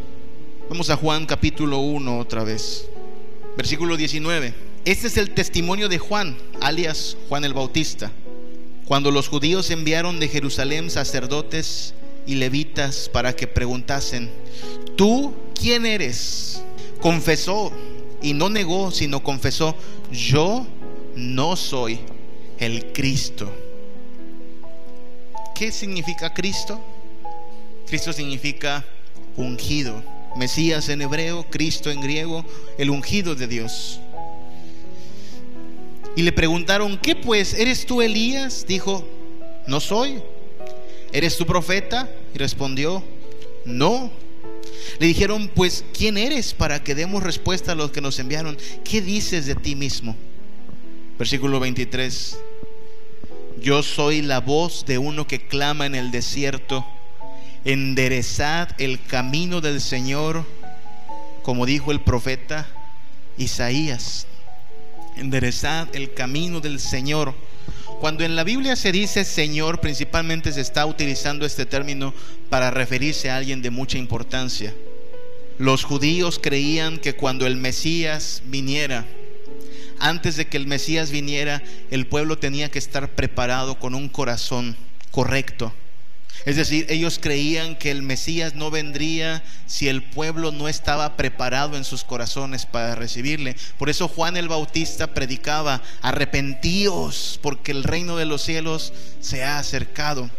Vamos 0.69 0.91
a 0.91 0.96
Juan 0.96 1.26
capítulo 1.26 1.80
1 1.80 2.19
otra 2.19 2.43
vez, 2.43 2.88
versículo 3.58 3.98
19. 3.98 4.54
Este 4.86 5.08
es 5.08 5.17
el 5.17 5.32
testimonio 5.32 5.89
de 5.89 5.98
Juan, 5.98 6.38
alias 6.62 7.17
Juan 7.30 7.46
el 7.46 7.56
Bautista. 7.56 8.12
Cuando 8.88 9.12
los 9.12 9.30
judíos 9.30 9.69
enviaron 9.72 10.19
de 10.19 10.28
Jerusalén 10.28 10.89
sacerdotes 10.89 11.93
y 12.28 12.36
levitas 12.36 13.10
para 13.10 13.34
que 13.36 13.48
preguntasen, 13.48 14.30
¿tú 14.96 15.34
quién 15.60 15.86
eres? 15.86 16.62
Confesó 17.02 17.72
y 18.22 18.34
no 18.34 18.50
negó, 18.50 18.91
sino 18.91 19.24
confesó, 19.24 19.76
yo 20.12 20.65
no 21.15 21.56
soy 21.56 22.00
el 22.58 22.91
Cristo. 22.93 23.52
¿Qué 25.56 25.72
significa 25.72 26.34
Cristo? 26.34 26.80
Cristo 27.88 28.12
significa 28.12 28.86
ungido. 29.38 30.02
Mesías 30.36 30.89
en 30.89 31.02
hebreo, 31.02 31.46
Cristo 31.50 31.91
en 31.91 32.02
griego, 32.02 32.43
el 32.78 32.89
ungido 32.89 33.36
de 33.36 33.48
Dios. 33.48 34.00
Y 36.15 36.21
le 36.21 36.32
preguntaron, 36.32 36.97
¿qué 36.97 37.15
pues? 37.15 37.54
¿Eres 37.56 37.86
tú 37.86 38.02
Elías? 38.02 38.65
Dijo, 38.67 39.08
no 39.65 39.80
soy. 39.80 40.21
¿Eres 41.12 41.38
tu 41.38 41.45
profeta? 41.45 42.10
Y 42.36 42.38
respondió, 42.38 43.04
no. 43.65 44.12
Le 44.99 45.08
dijeron, 45.08 45.49
pues, 45.56 45.84
¿quién 45.97 46.17
eres 46.17 46.54
para 46.54 46.84
que 46.84 46.93
demos 46.93 47.23
respuesta 47.23 47.71
a 47.71 47.76
los 47.76 47.91
que 47.91 48.02
nos 48.02 48.19
enviaron? 48.19 48.58
¿Qué 48.84 49.02
dices 49.02 49.47
de 49.47 49.56
ti 49.56 49.76
mismo? 49.76 50.15
Versículo 51.17 51.60
23. 51.60 52.38
Yo 53.60 53.82
soy 53.82 54.21
la 54.21 54.39
voz 54.39 54.86
de 54.86 54.99
uno 54.99 55.26
que 55.26 55.47
clama 55.47 55.88
en 55.88 55.95
el 55.95 56.12
desierto, 56.12 56.86
enderezad 57.65 58.69
el 58.78 59.04
camino 59.04 59.62
del 59.62 59.82
Señor, 59.82 60.45
como 61.41 61.65
dijo 61.65 61.91
el 61.91 62.02
profeta 62.02 62.67
Isaías 63.38 64.28
enderezad 65.17 65.88
el 65.95 66.13
camino 66.13 66.60
del 66.60 66.80
Señor. 66.80 67.34
Cuando 67.99 68.23
en 68.23 68.36
la 68.36 68.43
Biblia 68.43 68.76
se 68.76 68.91
dice 68.91 69.23
Señor, 69.23 69.80
principalmente 69.80 70.52
se 70.52 70.62
está 70.62 70.86
utilizando 70.86 71.45
este 71.45 71.65
término 71.65 72.13
para 72.49 72.71
referirse 72.71 73.30
a 73.30 73.38
alguien 73.38 73.62
de 73.62 73.69
mucha 73.69 73.97
importancia. 73.97 74.73
Los 75.58 75.84
judíos 75.84 76.39
creían 76.41 76.97
que 76.97 77.13
cuando 77.13 77.45
el 77.45 77.58
Mesías 77.58 78.41
viniera, 78.45 79.06
antes 79.99 80.36
de 80.36 80.47
que 80.47 80.58
el 80.58 80.67
Mesías 80.67 81.12
viniera, 81.12 81.63
el 81.91 82.08
pueblo 82.08 82.38
tenía 82.38 82.69
que 82.69 82.80
estar 82.80 83.10
preparado 83.10 83.80
con 83.80 83.95
un 83.95 84.10
corazón 84.10 84.76
correcto 85.12 85.71
es 86.45 86.58
decir, 86.58 86.86
ellos 86.89 87.19
creían 87.21 87.75
que 87.75 87.89
el 87.89 88.01
Mesías 88.01 88.53
no 88.53 88.69
vendría 88.69 89.43
si 89.65 89.88
el 89.88 90.03
pueblo 90.03 90.51
no 90.51 90.67
estaba 90.67 91.15
preparado 91.15 91.77
en 91.77 91.86
sus 91.86 92.03
corazones 92.03 92.65
para 92.65 92.95
recibirle. 92.95 93.56
Por 93.77 93.89
eso 93.89 94.10
Juan 94.10 94.36
el 94.36 94.49
Bautista 94.49 95.13
predicaba, 95.13 95.82
arrepentíos 96.01 97.39
porque 97.41 97.71
el 97.71 97.84
reino 97.84 98.17
de 98.17 98.25
los 98.25 98.41
cielos 98.41 98.91
se 99.21 99.43
ha 99.43 99.58
acercado. 99.58 100.29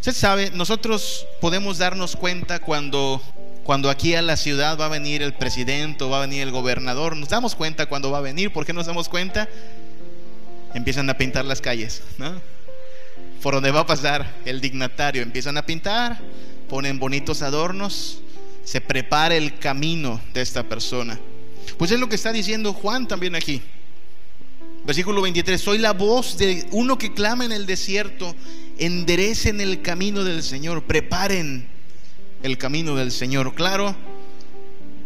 Usted 0.00 0.14
sabe, 0.14 0.50
nosotros 0.50 1.26
podemos 1.40 1.78
darnos 1.78 2.16
cuenta 2.16 2.58
cuando, 2.58 3.22
cuando 3.64 3.90
aquí 3.90 4.14
a 4.14 4.22
la 4.22 4.36
ciudad 4.36 4.78
va 4.78 4.86
a 4.86 4.88
venir 4.88 5.22
el 5.22 5.34
presidente 5.34 6.04
o 6.04 6.10
va 6.10 6.18
a 6.18 6.20
venir 6.22 6.42
el 6.42 6.50
gobernador. 6.50 7.16
Nos 7.16 7.28
damos 7.28 7.54
cuenta 7.54 7.86
cuando 7.86 8.10
va 8.10 8.18
a 8.18 8.22
venir. 8.22 8.52
¿Por 8.52 8.64
qué 8.64 8.72
nos 8.72 8.86
damos 8.86 9.08
cuenta? 9.08 9.48
Empiezan 10.74 11.08
a 11.10 11.18
pintar 11.18 11.44
las 11.44 11.60
calles, 11.60 12.02
¿no? 12.16 12.40
Por 13.42 13.54
donde 13.54 13.72
va 13.72 13.80
a 13.80 13.86
pasar 13.86 14.36
el 14.44 14.60
dignatario. 14.60 15.22
Empiezan 15.22 15.58
a 15.58 15.66
pintar, 15.66 16.20
ponen 16.68 16.98
bonitos 16.98 17.42
adornos, 17.42 18.20
se 18.64 18.80
prepara 18.80 19.34
el 19.34 19.58
camino 19.58 20.20
de 20.32 20.40
esta 20.40 20.62
persona. 20.62 21.18
Pues 21.76 21.90
es 21.90 21.98
lo 21.98 22.08
que 22.08 22.14
está 22.14 22.32
diciendo 22.32 22.72
Juan 22.72 23.08
también 23.08 23.34
aquí. 23.34 23.60
Versículo 24.84 25.22
23, 25.22 25.60
soy 25.60 25.78
la 25.78 25.92
voz 25.92 26.38
de 26.38 26.66
uno 26.70 26.98
que 26.98 27.14
clama 27.14 27.44
en 27.44 27.52
el 27.52 27.66
desierto, 27.66 28.34
enderecen 28.78 29.60
el 29.60 29.82
camino 29.82 30.24
del 30.24 30.42
Señor, 30.42 30.84
preparen 30.84 31.68
el 32.42 32.58
camino 32.58 32.96
del 32.96 33.12
Señor. 33.12 33.54
Claro, 33.54 33.94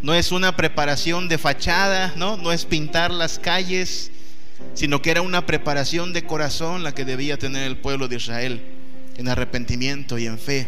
no 0.02 0.14
es 0.14 0.32
una 0.32 0.56
preparación 0.56 1.28
de 1.28 1.38
fachada, 1.38 2.14
¿no? 2.16 2.36
No 2.36 2.52
es 2.52 2.64
pintar 2.64 3.10
las 3.10 3.38
calles, 3.38 4.10
sino 4.74 5.02
que 5.02 5.10
era 5.10 5.22
una 5.22 5.46
preparación 5.46 6.12
de 6.12 6.24
corazón 6.24 6.82
la 6.82 6.94
que 6.94 7.04
debía 7.04 7.38
tener 7.38 7.64
el 7.64 7.78
pueblo 7.78 8.08
de 8.08 8.16
Israel 8.16 8.60
en 9.16 9.28
arrepentimiento 9.28 10.18
y 10.18 10.26
en 10.26 10.38
fe. 10.38 10.66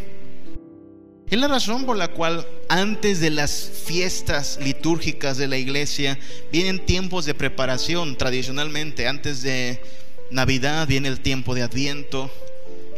Es 1.31 1.39
la 1.39 1.49
razón 1.49 1.85
por 1.85 1.97
la 1.99 2.09
cual 2.09 2.47
antes 2.71 3.21
de 3.21 3.29
las 3.29 3.71
fiestas 3.85 4.59
litúrgicas 4.63 5.37
de 5.37 5.47
la 5.47 5.59
iglesia 5.59 6.19
vienen 6.51 6.87
tiempos 6.87 7.27
de 7.27 7.35
preparación 7.35 8.17
tradicionalmente. 8.17 9.07
Antes 9.07 9.43
de 9.43 9.83
Navidad 10.31 10.87
viene 10.89 11.09
el 11.09 11.21
tiempo 11.21 11.55
de 11.55 11.63
Adviento, 11.63 12.31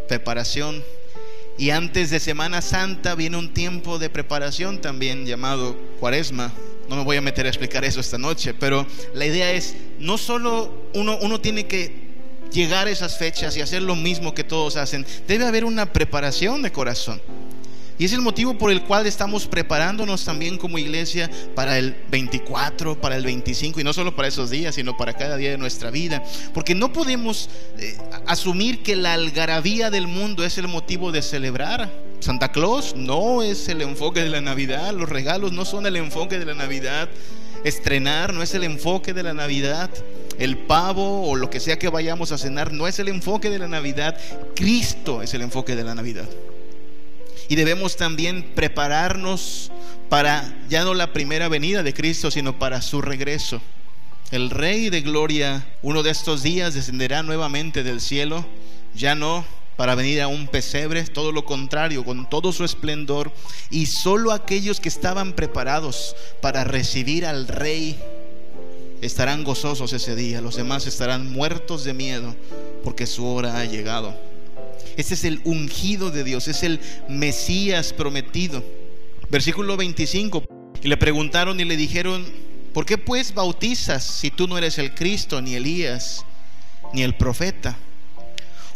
preparación. 0.08 0.84
Y 1.58 1.70
antes 1.70 2.10
de 2.10 2.20
Semana 2.20 2.62
Santa 2.62 3.16
viene 3.16 3.36
un 3.36 3.52
tiempo 3.52 3.98
de 3.98 4.10
preparación 4.10 4.80
también 4.80 5.26
llamado 5.26 5.76
Cuaresma. 5.98 6.52
No 6.90 6.96
me 6.96 7.04
voy 7.04 7.16
a 7.16 7.20
meter 7.20 7.46
a 7.46 7.48
explicar 7.48 7.84
eso 7.84 8.00
esta 8.00 8.18
noche, 8.18 8.52
pero 8.52 8.84
la 9.14 9.24
idea 9.24 9.52
es, 9.52 9.76
no 10.00 10.18
solo 10.18 10.88
uno, 10.92 11.18
uno 11.22 11.40
tiene 11.40 11.68
que 11.68 12.10
llegar 12.50 12.88
a 12.88 12.90
esas 12.90 13.16
fechas 13.16 13.56
y 13.56 13.60
hacer 13.60 13.80
lo 13.80 13.94
mismo 13.94 14.34
que 14.34 14.42
todos 14.42 14.74
hacen, 14.74 15.06
debe 15.28 15.46
haber 15.46 15.64
una 15.64 15.92
preparación 15.92 16.62
de 16.62 16.72
corazón. 16.72 17.22
Y 17.96 18.06
es 18.06 18.12
el 18.12 18.22
motivo 18.22 18.58
por 18.58 18.72
el 18.72 18.82
cual 18.82 19.06
estamos 19.06 19.46
preparándonos 19.46 20.24
también 20.24 20.58
como 20.58 20.78
iglesia 20.78 21.30
para 21.54 21.78
el 21.78 21.94
24, 22.10 23.00
para 23.00 23.14
el 23.14 23.22
25, 23.22 23.78
y 23.78 23.84
no 23.84 23.92
solo 23.92 24.16
para 24.16 24.26
esos 24.26 24.50
días, 24.50 24.74
sino 24.74 24.96
para 24.96 25.12
cada 25.12 25.36
día 25.36 25.50
de 25.50 25.58
nuestra 25.58 25.92
vida. 25.92 26.24
Porque 26.52 26.74
no 26.74 26.92
podemos 26.92 27.50
eh, 27.78 27.96
asumir 28.26 28.82
que 28.82 28.96
la 28.96 29.12
algarabía 29.12 29.90
del 29.90 30.08
mundo 30.08 30.44
es 30.44 30.58
el 30.58 30.66
motivo 30.66 31.12
de 31.12 31.22
celebrar. 31.22 32.09
Santa 32.20 32.52
Claus 32.52 32.94
no 32.94 33.42
es 33.42 33.68
el 33.68 33.80
enfoque 33.80 34.20
de 34.20 34.28
la 34.28 34.42
Navidad, 34.42 34.92
los 34.92 35.08
regalos 35.08 35.52
no 35.52 35.64
son 35.64 35.86
el 35.86 35.96
enfoque 35.96 36.38
de 36.38 36.44
la 36.44 36.54
Navidad, 36.54 37.08
estrenar 37.64 38.34
no 38.34 38.42
es 38.42 38.54
el 38.54 38.64
enfoque 38.64 39.14
de 39.14 39.22
la 39.22 39.32
Navidad, 39.32 39.90
el 40.38 40.58
pavo 40.58 41.28
o 41.28 41.34
lo 41.34 41.48
que 41.48 41.60
sea 41.60 41.78
que 41.78 41.88
vayamos 41.88 42.30
a 42.30 42.38
cenar 42.38 42.72
no 42.72 42.86
es 42.86 42.98
el 42.98 43.08
enfoque 43.08 43.48
de 43.48 43.58
la 43.58 43.68
Navidad, 43.68 44.18
Cristo 44.54 45.22
es 45.22 45.32
el 45.32 45.40
enfoque 45.40 45.76
de 45.76 45.84
la 45.84 45.94
Navidad. 45.94 46.28
Y 47.48 47.56
debemos 47.56 47.96
también 47.96 48.52
prepararnos 48.54 49.72
para 50.10 50.56
ya 50.68 50.84
no 50.84 50.92
la 50.92 51.14
primera 51.14 51.48
venida 51.48 51.82
de 51.82 51.94
Cristo, 51.94 52.30
sino 52.30 52.58
para 52.58 52.82
su 52.82 53.00
regreso. 53.00 53.62
El 54.30 54.50
Rey 54.50 54.90
de 54.90 55.00
Gloria, 55.00 55.66
uno 55.82 56.02
de 56.02 56.10
estos 56.10 56.42
días, 56.42 56.74
descenderá 56.74 57.22
nuevamente 57.22 57.82
del 57.82 58.00
cielo, 58.00 58.46
ya 58.94 59.14
no 59.14 59.44
para 59.80 59.94
venir 59.94 60.20
a 60.20 60.28
un 60.28 60.46
pesebre, 60.46 61.02
todo 61.04 61.32
lo 61.32 61.46
contrario, 61.46 62.04
con 62.04 62.28
todo 62.28 62.52
su 62.52 62.66
esplendor, 62.66 63.32
y 63.70 63.86
solo 63.86 64.30
aquellos 64.30 64.78
que 64.78 64.90
estaban 64.90 65.32
preparados 65.32 66.14
para 66.42 66.64
recibir 66.64 67.24
al 67.24 67.48
rey 67.48 67.98
estarán 69.00 69.42
gozosos 69.42 69.94
ese 69.94 70.14
día, 70.14 70.42
los 70.42 70.56
demás 70.56 70.86
estarán 70.86 71.32
muertos 71.32 71.82
de 71.84 71.94
miedo 71.94 72.36
porque 72.84 73.06
su 73.06 73.24
hora 73.24 73.58
ha 73.58 73.64
llegado. 73.64 74.14
Este 74.98 75.14
es 75.14 75.24
el 75.24 75.40
ungido 75.44 76.10
de 76.10 76.24
Dios, 76.24 76.46
es 76.48 76.62
el 76.62 76.78
Mesías 77.08 77.94
prometido. 77.94 78.62
Versículo 79.30 79.78
25. 79.78 80.44
Y 80.82 80.88
le 80.88 80.98
preguntaron 80.98 81.58
y 81.58 81.64
le 81.64 81.78
dijeron, 81.78 82.26
¿por 82.74 82.84
qué 82.84 82.98
pues 82.98 83.32
bautizas 83.32 84.04
si 84.04 84.30
tú 84.30 84.46
no 84.46 84.58
eres 84.58 84.76
el 84.76 84.94
Cristo, 84.94 85.40
ni 85.40 85.54
Elías, 85.54 86.26
ni 86.92 87.02
el 87.02 87.14
profeta? 87.14 87.78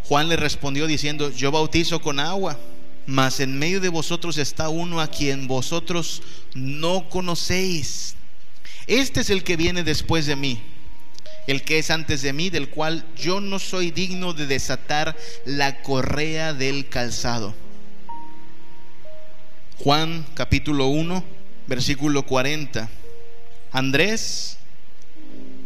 Juan 0.08 0.28
le 0.28 0.36
respondió 0.36 0.86
diciendo, 0.86 1.30
yo 1.30 1.50
bautizo 1.50 2.00
con 2.00 2.20
agua, 2.20 2.58
mas 3.06 3.40
en 3.40 3.58
medio 3.58 3.80
de 3.80 3.88
vosotros 3.88 4.36
está 4.36 4.68
uno 4.68 5.00
a 5.00 5.08
quien 5.08 5.46
vosotros 5.46 6.22
no 6.54 7.08
conocéis. 7.08 8.14
Este 8.86 9.20
es 9.20 9.30
el 9.30 9.44
que 9.44 9.56
viene 9.56 9.82
después 9.82 10.26
de 10.26 10.36
mí, 10.36 10.60
el 11.46 11.62
que 11.62 11.78
es 11.78 11.90
antes 11.90 12.20
de 12.20 12.34
mí, 12.34 12.50
del 12.50 12.68
cual 12.68 13.06
yo 13.16 13.40
no 13.40 13.58
soy 13.58 13.90
digno 13.90 14.34
de 14.34 14.46
desatar 14.46 15.16
la 15.46 15.82
correa 15.82 16.52
del 16.52 16.88
calzado. 16.88 17.54
Juan 19.78 20.26
capítulo 20.34 20.86
1, 20.86 21.24
versículo 21.66 22.26
40. 22.26 22.90
Andrés, 23.72 24.58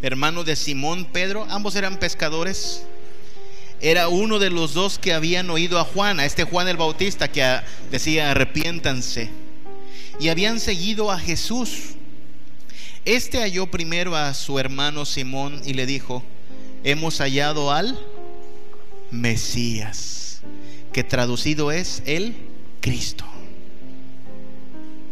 hermano 0.01 0.45
de 0.45 0.55
Simón 0.55 1.07
Pedro, 1.07 1.45
ambos 1.51 1.75
eran 1.75 1.99
pescadores. 1.99 2.87
Era 3.81 4.09
uno 4.09 4.39
de 4.39 4.51
los 4.51 4.75
dos 4.75 4.99
que 4.99 5.13
habían 5.13 5.51
oído 5.51 5.79
a 5.79 5.85
Juan, 5.85 6.19
a 6.19 6.25
este 6.25 6.45
Juan 6.45 6.67
el 6.69 6.77
Bautista 6.77 7.31
que 7.31 7.61
decía 7.91 8.33
arrepiéntanse. 8.33 9.31
Y 10.19 10.29
habían 10.29 10.59
seguido 10.59 11.13
a 11.13 11.19
Jesús. 11.19 11.95
Este 13.05 13.39
halló 13.39 13.69
primero 13.69 14.17
a 14.17 14.35
su 14.35 14.59
hermano 14.59 15.05
Simón 15.05 15.63
y 15.65 15.75
le 15.75 15.87
dijo, 15.87 16.25
hemos 16.83 17.19
hallado 17.19 17.73
al 17.73 17.99
Mesías, 19.11 20.43
que 20.93 21.05
traducido 21.05 21.73
es 21.73 22.03
el 22.05 22.35
Cristo. 22.81 23.25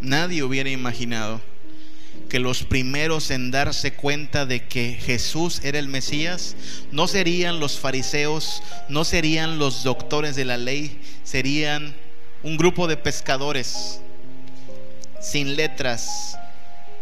Nadie 0.01 0.43
hubiera 0.43 0.71
imaginado 0.71 1.41
que 2.29 2.39
los 2.41 2.65
primeros 2.65 3.31
en 3.31 3.51
darse 3.51 3.93
cuenta 3.93 4.47
de 4.47 4.65
que 4.65 4.99
Jesús 5.01 5.61
era 5.63 5.79
el 5.79 5.89
Mesías 5.89 6.57
no 6.91 7.07
serían 7.07 7.61
los 7.61 7.79
fariseos, 7.79 8.63
no 8.89 9.05
serían 9.05 9.59
los 9.59 9.85
doctores 9.85 10.37
de 10.37 10.45
la 10.45 10.57
ley, 10.57 11.01
serían 11.25 11.95
un 12.43 12.57
grupo 12.57 12.87
de 12.87 12.97
pescadores 12.97 14.01
sin 15.21 15.57
letras, 15.57 16.39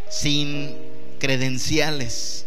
sin 0.09 0.75
credenciales. 1.19 2.47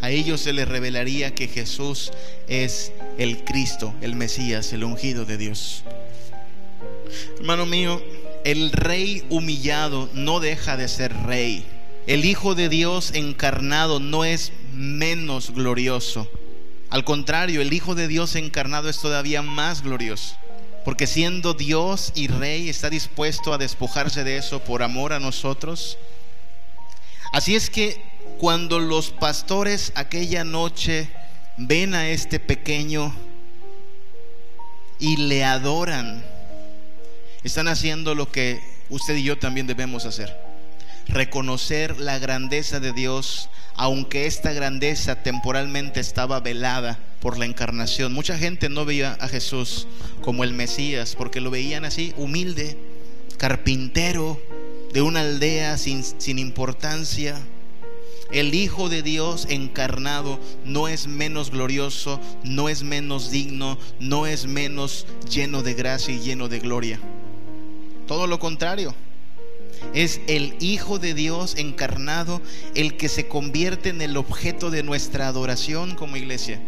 A 0.00 0.10
ellos 0.10 0.42
se 0.42 0.52
les 0.52 0.68
revelaría 0.68 1.34
que 1.34 1.48
Jesús 1.48 2.12
es 2.46 2.92
el 3.18 3.44
Cristo, 3.44 3.94
el 4.00 4.14
Mesías, 4.14 4.72
el 4.72 4.84
ungido 4.84 5.24
de 5.24 5.38
Dios. 5.38 5.82
Hermano 7.38 7.66
mío, 7.66 8.02
el 8.44 8.70
rey 8.72 9.24
humillado 9.28 10.08
no 10.12 10.40
deja 10.40 10.76
de 10.76 10.88
ser 10.88 11.12
rey. 11.24 11.64
El 12.08 12.24
Hijo 12.24 12.54
de 12.54 12.70
Dios 12.70 13.10
encarnado 13.12 14.00
no 14.00 14.24
es 14.24 14.52
menos 14.72 15.50
glorioso. 15.50 16.26
Al 16.88 17.04
contrario, 17.04 17.60
el 17.60 17.70
Hijo 17.74 17.94
de 17.94 18.08
Dios 18.08 18.34
encarnado 18.34 18.88
es 18.88 18.98
todavía 18.98 19.42
más 19.42 19.82
glorioso. 19.82 20.34
Porque 20.86 21.06
siendo 21.06 21.52
Dios 21.52 22.12
y 22.14 22.28
Rey 22.28 22.70
está 22.70 22.88
dispuesto 22.88 23.52
a 23.52 23.58
despojarse 23.58 24.24
de 24.24 24.38
eso 24.38 24.60
por 24.60 24.82
amor 24.82 25.12
a 25.12 25.20
nosotros. 25.20 25.98
Así 27.34 27.54
es 27.54 27.68
que 27.68 28.00
cuando 28.38 28.78
los 28.78 29.10
pastores 29.10 29.92
aquella 29.94 30.44
noche 30.44 31.10
ven 31.58 31.94
a 31.94 32.08
este 32.08 32.40
pequeño 32.40 33.14
y 34.98 35.18
le 35.18 35.44
adoran, 35.44 36.24
están 37.44 37.68
haciendo 37.68 38.14
lo 38.14 38.32
que 38.32 38.62
usted 38.88 39.14
y 39.16 39.24
yo 39.24 39.38
también 39.38 39.66
debemos 39.66 40.06
hacer. 40.06 40.47
Reconocer 41.08 41.98
la 41.98 42.18
grandeza 42.18 42.80
de 42.80 42.92
Dios, 42.92 43.48
aunque 43.74 44.26
esta 44.26 44.52
grandeza 44.52 45.22
temporalmente 45.22 46.00
estaba 46.00 46.40
velada 46.40 46.98
por 47.20 47.38
la 47.38 47.46
encarnación. 47.46 48.12
Mucha 48.12 48.36
gente 48.36 48.68
no 48.68 48.84
veía 48.84 49.16
a 49.20 49.28
Jesús 49.28 49.86
como 50.20 50.44
el 50.44 50.52
Mesías 50.52 51.14
porque 51.16 51.40
lo 51.40 51.50
veían 51.50 51.86
así, 51.86 52.12
humilde, 52.18 52.76
carpintero 53.38 54.38
de 54.92 55.00
una 55.00 55.20
aldea 55.20 55.78
sin, 55.78 56.04
sin 56.04 56.38
importancia. 56.38 57.36
El 58.30 58.54
Hijo 58.54 58.90
de 58.90 59.02
Dios 59.02 59.46
encarnado 59.48 60.38
no 60.66 60.88
es 60.88 61.06
menos 61.06 61.50
glorioso, 61.50 62.20
no 62.44 62.68
es 62.68 62.82
menos 62.82 63.30
digno, 63.30 63.78
no 63.98 64.26
es 64.26 64.46
menos 64.46 65.06
lleno 65.30 65.62
de 65.62 65.72
gracia 65.72 66.14
y 66.14 66.20
lleno 66.20 66.48
de 66.48 66.58
gloria. 66.58 67.00
Todo 68.06 68.26
lo 68.26 68.38
contrario. 68.38 68.94
Es 69.94 70.20
el 70.26 70.54
Hijo 70.60 70.98
de 70.98 71.14
Dios 71.14 71.54
encarnado 71.56 72.40
el 72.74 72.96
que 72.96 73.08
se 73.08 73.28
convierte 73.28 73.88
en 73.90 74.02
el 74.02 74.16
objeto 74.16 74.70
de 74.70 74.82
nuestra 74.82 75.28
adoración 75.28 75.94
como 75.94 76.16
iglesia. 76.16 76.60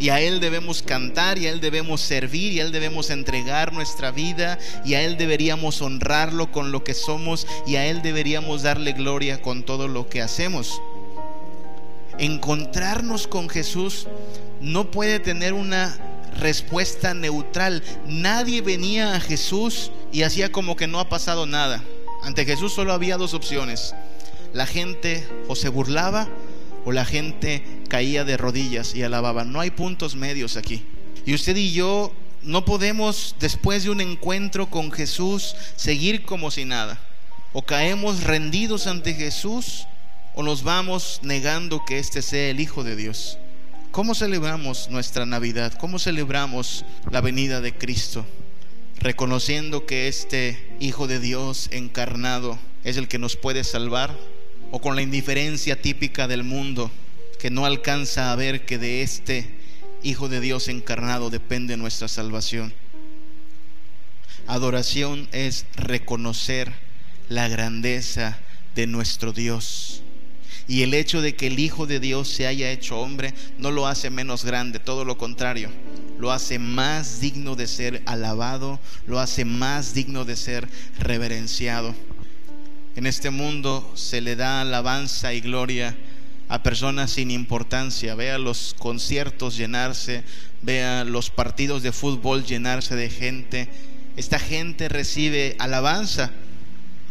Y 0.00 0.08
a 0.08 0.20
Él 0.20 0.40
debemos 0.40 0.82
cantar, 0.82 1.36
y 1.36 1.46
a 1.46 1.50
Él 1.50 1.60
debemos 1.60 2.00
servir, 2.00 2.54
y 2.54 2.60
a 2.60 2.64
Él 2.64 2.72
debemos 2.72 3.10
entregar 3.10 3.74
nuestra 3.74 4.10
vida, 4.10 4.58
y 4.82 4.94
a 4.94 5.02
Él 5.02 5.18
deberíamos 5.18 5.82
honrarlo 5.82 6.50
con 6.50 6.72
lo 6.72 6.82
que 6.82 6.94
somos, 6.94 7.46
y 7.66 7.76
a 7.76 7.86
Él 7.86 8.00
deberíamos 8.00 8.62
darle 8.62 8.92
gloria 8.92 9.42
con 9.42 9.62
todo 9.62 9.88
lo 9.88 10.08
que 10.08 10.22
hacemos. 10.22 10.80
Encontrarnos 12.18 13.26
con 13.26 13.50
Jesús 13.50 14.06
no 14.62 14.90
puede 14.90 15.20
tener 15.20 15.52
una 15.52 15.98
respuesta 16.38 17.12
neutral. 17.12 17.82
Nadie 18.06 18.62
venía 18.62 19.14
a 19.14 19.20
Jesús 19.20 19.92
y 20.12 20.22
hacía 20.22 20.50
como 20.50 20.76
que 20.76 20.86
no 20.86 20.98
ha 20.98 21.08
pasado 21.10 21.44
nada. 21.44 21.84
Ante 22.22 22.44
Jesús 22.44 22.72
solo 22.72 22.92
había 22.92 23.16
dos 23.16 23.34
opciones. 23.34 23.94
La 24.52 24.66
gente 24.66 25.26
o 25.48 25.56
se 25.56 25.68
burlaba 25.68 26.28
o 26.84 26.92
la 26.92 27.04
gente 27.04 27.64
caía 27.88 28.24
de 28.24 28.36
rodillas 28.36 28.94
y 28.94 29.02
alababa. 29.02 29.44
No 29.44 29.60
hay 29.60 29.70
puntos 29.70 30.16
medios 30.16 30.56
aquí. 30.56 30.84
Y 31.26 31.34
usted 31.34 31.56
y 31.56 31.72
yo 31.72 32.12
no 32.42 32.64
podemos, 32.64 33.36
después 33.38 33.84
de 33.84 33.90
un 33.90 34.00
encuentro 34.00 34.70
con 34.70 34.90
Jesús, 34.90 35.54
seguir 35.76 36.22
como 36.22 36.50
si 36.50 36.64
nada. 36.64 37.00
O 37.52 37.62
caemos 37.62 38.22
rendidos 38.22 38.86
ante 38.86 39.14
Jesús 39.14 39.86
o 40.34 40.42
nos 40.42 40.62
vamos 40.62 41.20
negando 41.22 41.84
que 41.84 41.98
este 41.98 42.22
sea 42.22 42.50
el 42.50 42.60
Hijo 42.60 42.84
de 42.84 42.96
Dios. 42.96 43.38
¿Cómo 43.90 44.14
celebramos 44.14 44.88
nuestra 44.88 45.26
Navidad? 45.26 45.72
¿Cómo 45.78 45.98
celebramos 45.98 46.84
la 47.10 47.20
venida 47.20 47.60
de 47.60 47.76
Cristo? 47.76 48.24
Reconociendo 49.00 49.86
que 49.86 50.08
este 50.08 50.58
Hijo 50.78 51.06
de 51.06 51.20
Dios 51.20 51.68
encarnado 51.72 52.58
es 52.84 52.98
el 52.98 53.08
que 53.08 53.18
nos 53.18 53.34
puede 53.34 53.64
salvar 53.64 54.14
o 54.70 54.80
con 54.80 54.94
la 54.94 55.00
indiferencia 55.00 55.80
típica 55.80 56.28
del 56.28 56.44
mundo 56.44 56.90
que 57.38 57.50
no 57.50 57.64
alcanza 57.64 58.30
a 58.30 58.36
ver 58.36 58.66
que 58.66 58.76
de 58.76 59.02
este 59.02 59.48
Hijo 60.02 60.28
de 60.28 60.40
Dios 60.40 60.68
encarnado 60.68 61.30
depende 61.30 61.78
nuestra 61.78 62.08
salvación. 62.08 62.74
Adoración 64.46 65.28
es 65.32 65.64
reconocer 65.76 66.70
la 67.30 67.48
grandeza 67.48 68.38
de 68.74 68.86
nuestro 68.86 69.32
Dios 69.32 70.02
y 70.68 70.82
el 70.82 70.92
hecho 70.92 71.22
de 71.22 71.34
que 71.34 71.46
el 71.46 71.58
Hijo 71.58 71.86
de 71.86 72.00
Dios 72.00 72.28
se 72.28 72.46
haya 72.46 72.70
hecho 72.70 72.98
hombre 73.00 73.32
no 73.56 73.70
lo 73.70 73.86
hace 73.86 74.10
menos 74.10 74.44
grande, 74.44 74.78
todo 74.78 75.06
lo 75.06 75.16
contrario, 75.16 75.70
lo 76.20 76.32
hace 76.32 76.58
más 76.58 77.20
digno 77.20 77.56
de 77.56 77.66
ser 77.66 78.02
alabado, 78.04 78.78
lo 79.06 79.18
hace 79.18 79.44
más 79.44 79.94
digno 79.94 80.24
de 80.24 80.36
ser 80.36 80.68
reverenciado. 80.98 81.94
En 82.94 83.06
este 83.06 83.30
mundo 83.30 83.90
se 83.94 84.20
le 84.20 84.36
da 84.36 84.60
alabanza 84.60 85.32
y 85.32 85.40
gloria 85.40 85.96
a 86.48 86.62
personas 86.62 87.12
sin 87.12 87.30
importancia. 87.30 88.14
Vea 88.14 88.38
los 88.38 88.76
conciertos 88.78 89.56
llenarse, 89.56 90.22
vea 90.60 91.04
los 91.04 91.30
partidos 91.30 91.82
de 91.82 91.92
fútbol 91.92 92.44
llenarse 92.44 92.94
de 92.96 93.08
gente. 93.08 93.68
Esta 94.16 94.38
gente 94.38 94.90
recibe 94.90 95.56
alabanza. 95.58 96.32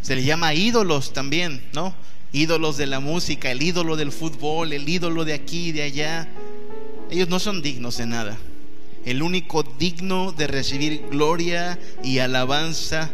Se 0.02 0.16
le 0.16 0.24
llama 0.24 0.54
ídolos 0.54 1.14
también, 1.14 1.64
¿no? 1.74 1.96
ídolos 2.32 2.78
de 2.78 2.86
la 2.86 3.00
música, 3.00 3.50
el 3.52 3.62
ídolo 3.62 3.96
del 3.96 4.12
fútbol, 4.12 4.74
el 4.74 4.88
ídolo 4.88 5.26
de 5.26 5.34
aquí 5.34 5.70
y 5.70 5.72
de 5.72 5.82
allá. 5.82 6.28
Ellos 7.10 7.28
no 7.28 7.40
son 7.40 7.62
dignos 7.62 7.98
de 7.98 8.06
nada. 8.06 8.38
El 9.06 9.22
único 9.22 9.64
digno 9.64 10.32
de 10.32 10.48
recibir 10.48 11.08
gloria 11.10 11.80
y 12.04 12.20
alabanza, 12.20 13.12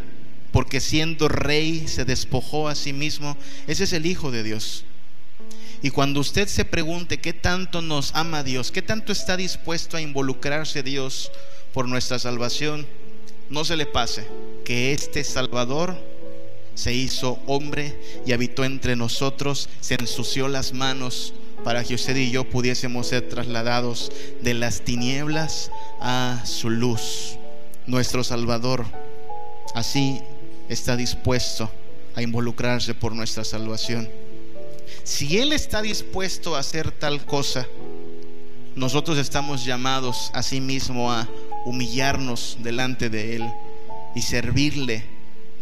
porque 0.52 0.80
siendo 0.80 1.28
rey 1.28 1.88
se 1.88 2.06
despojó 2.06 2.68
a 2.68 2.76
sí 2.76 2.94
mismo, 2.94 3.38
ese 3.68 3.84
es 3.84 3.94
el 3.94 4.06
Hijo 4.06 4.32
de 4.32 4.44
Dios. 4.44 4.86
Y 5.82 5.92
cuando 5.92 6.20
usted 6.20 6.48
se 6.48 6.66
pregunte 6.66 7.20
qué 7.20 7.34
tanto 7.34 7.82
nos 7.82 8.16
ama 8.16 8.44
Dios, 8.44 8.72
qué 8.72 8.82
tanto 8.82 9.12
está 9.12 9.38
dispuesto 9.38 9.98
a 9.98 10.02
involucrarse 10.02 10.82
Dios 10.82 11.32
por 11.74 11.88
nuestra 11.88 12.18
salvación, 12.18 12.88
no 13.50 13.66
se 13.66 13.78
le 13.78 13.86
pase 13.86 14.26
que 14.64 14.94
este 14.94 15.24
Salvador 15.24 15.96
se 16.74 16.94
hizo 16.94 17.40
hombre 17.46 17.98
y 18.26 18.34
habitó 18.34 18.64
entre 18.64 18.96
nosotros, 18.96 19.70
se 19.80 19.96
ensució 19.96 20.48
las 20.48 20.74
manos 20.74 21.34
para 21.66 21.84
que 21.84 21.96
usted 21.96 22.16
y 22.16 22.30
yo 22.30 22.48
pudiésemos 22.48 23.08
ser 23.08 23.28
trasladados 23.28 24.12
de 24.44 24.54
las 24.54 24.82
tinieblas 24.82 25.72
a 26.00 26.44
su 26.46 26.70
luz. 26.70 27.40
Nuestro 27.88 28.24
Salvador 28.24 28.86
así 29.74 30.22
está 30.70 30.96
dispuesto 30.96 31.72
a 32.14 32.22
involucrarse 32.22 32.94
por 32.94 33.16
nuestra 33.16 33.44
salvación. 33.44 34.08
Si 35.04 35.40
Él 35.40 35.54
está 35.54 35.82
dispuesto 35.82 36.56
a 36.56 36.60
hacer 36.60 36.92
tal 36.92 37.26
cosa, 37.26 37.66
nosotros 38.76 39.18
estamos 39.18 39.66
llamados 39.66 40.30
a 40.36 40.44
sí 40.44 40.62
mismo 40.62 41.12
a 41.12 41.28
humillarnos 41.66 42.58
delante 42.60 43.10
de 43.10 43.38
Él 43.38 43.44
y 44.14 44.22
servirle 44.22 45.04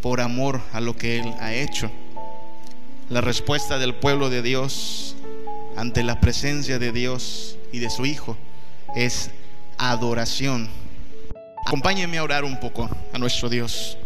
por 0.02 0.20
amor 0.20 0.60
a 0.74 0.82
lo 0.82 0.98
que 0.98 1.18
Él 1.20 1.32
ha 1.40 1.54
hecho. 1.54 1.90
La 3.08 3.22
respuesta 3.22 3.78
del 3.78 3.94
pueblo 3.94 4.28
de 4.28 4.42
Dios 4.42 5.16
ante 5.76 6.02
la 6.02 6.20
presencia 6.20 6.78
de 6.78 6.92
Dios 6.92 7.58
y 7.72 7.78
de 7.78 7.90
su 7.90 8.06
Hijo 8.06 8.36
es 8.94 9.30
adoración. 9.78 10.68
Acompáñenme 11.66 12.18
a 12.18 12.22
orar 12.22 12.44
un 12.44 12.60
poco 12.60 12.88
a 13.12 13.18
nuestro 13.18 13.48
Dios. 13.48 13.96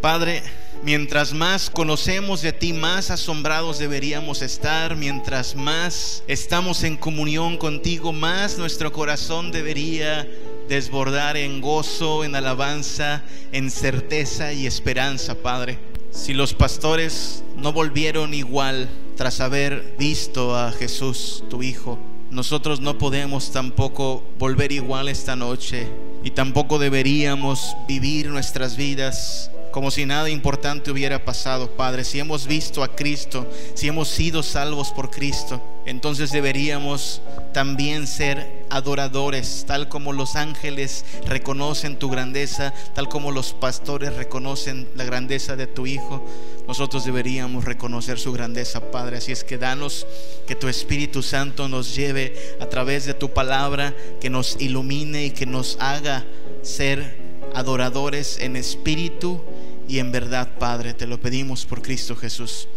Padre, 0.00 0.42
Mientras 0.82 1.34
más 1.34 1.68
conocemos 1.68 2.40
de 2.40 2.54
ti, 2.54 2.72
más 2.72 3.10
asombrados 3.10 3.78
deberíamos 3.78 4.40
estar. 4.40 4.96
Mientras 4.96 5.54
más 5.54 6.24
estamos 6.26 6.84
en 6.84 6.96
comunión 6.96 7.58
contigo, 7.58 8.14
más 8.14 8.56
nuestro 8.56 8.90
corazón 8.90 9.52
debería 9.52 10.26
desbordar 10.70 11.36
en 11.36 11.60
gozo, 11.60 12.24
en 12.24 12.34
alabanza, 12.34 13.22
en 13.52 13.70
certeza 13.70 14.54
y 14.54 14.66
esperanza, 14.66 15.34
Padre. 15.34 15.78
Si 16.12 16.32
los 16.32 16.54
pastores 16.54 17.44
no 17.58 17.74
volvieron 17.74 18.32
igual 18.32 18.88
tras 19.20 19.42
haber 19.42 19.96
visto 19.98 20.56
a 20.56 20.72
Jesús, 20.72 21.44
tu 21.50 21.62
Hijo, 21.62 21.98
nosotros 22.30 22.80
no 22.80 22.96
podemos 22.96 23.52
tampoco 23.52 24.24
volver 24.38 24.72
igual 24.72 25.10
esta 25.10 25.36
noche 25.36 25.90
y 26.24 26.30
tampoco 26.30 26.78
deberíamos 26.78 27.76
vivir 27.86 28.30
nuestras 28.30 28.78
vidas 28.78 29.50
como 29.70 29.90
si 29.90 30.06
nada 30.06 30.30
importante 30.30 30.90
hubiera 30.90 31.24
pasado, 31.24 31.70
Padre. 31.70 32.04
Si 32.04 32.18
hemos 32.18 32.46
visto 32.46 32.82
a 32.82 32.96
Cristo, 32.96 33.46
si 33.74 33.88
hemos 33.88 34.08
sido 34.08 34.42
salvos 34.42 34.90
por 34.90 35.10
Cristo, 35.10 35.62
entonces 35.86 36.32
deberíamos 36.32 37.22
también 37.52 38.06
ser 38.06 38.64
adoradores, 38.70 39.64
tal 39.66 39.88
como 39.88 40.12
los 40.12 40.36
ángeles 40.36 41.04
reconocen 41.26 41.98
tu 41.98 42.08
grandeza, 42.08 42.74
tal 42.94 43.08
como 43.08 43.32
los 43.32 43.52
pastores 43.52 44.14
reconocen 44.14 44.88
la 44.94 45.04
grandeza 45.04 45.56
de 45.56 45.66
tu 45.66 45.86
Hijo. 45.86 46.24
Nosotros 46.70 47.04
deberíamos 47.04 47.64
reconocer 47.64 48.20
su 48.20 48.32
grandeza, 48.32 48.92
Padre. 48.92 49.16
Así 49.16 49.32
es 49.32 49.42
que 49.42 49.58
danos 49.58 50.06
que 50.46 50.54
tu 50.54 50.68
Espíritu 50.68 51.20
Santo 51.20 51.66
nos 51.66 51.96
lleve 51.96 52.32
a 52.60 52.66
través 52.66 53.06
de 53.06 53.12
tu 53.12 53.32
palabra, 53.32 53.92
que 54.20 54.30
nos 54.30 54.56
ilumine 54.60 55.24
y 55.24 55.30
que 55.32 55.46
nos 55.46 55.76
haga 55.80 56.24
ser 56.62 57.16
adoradores 57.56 58.38
en 58.38 58.54
espíritu 58.54 59.42
y 59.88 59.98
en 59.98 60.12
verdad, 60.12 60.58
Padre. 60.60 60.94
Te 60.94 61.08
lo 61.08 61.20
pedimos 61.20 61.66
por 61.66 61.82
Cristo 61.82 62.14
Jesús. 62.14 62.68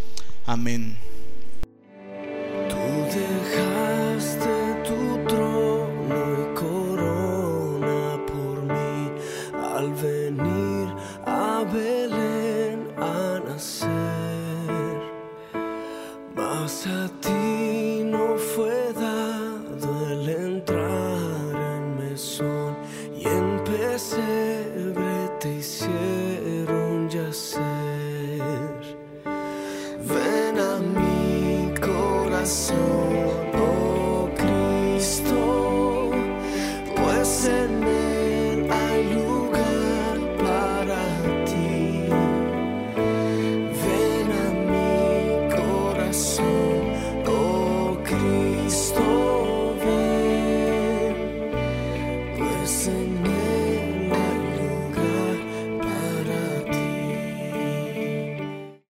Amén. 0.47 0.97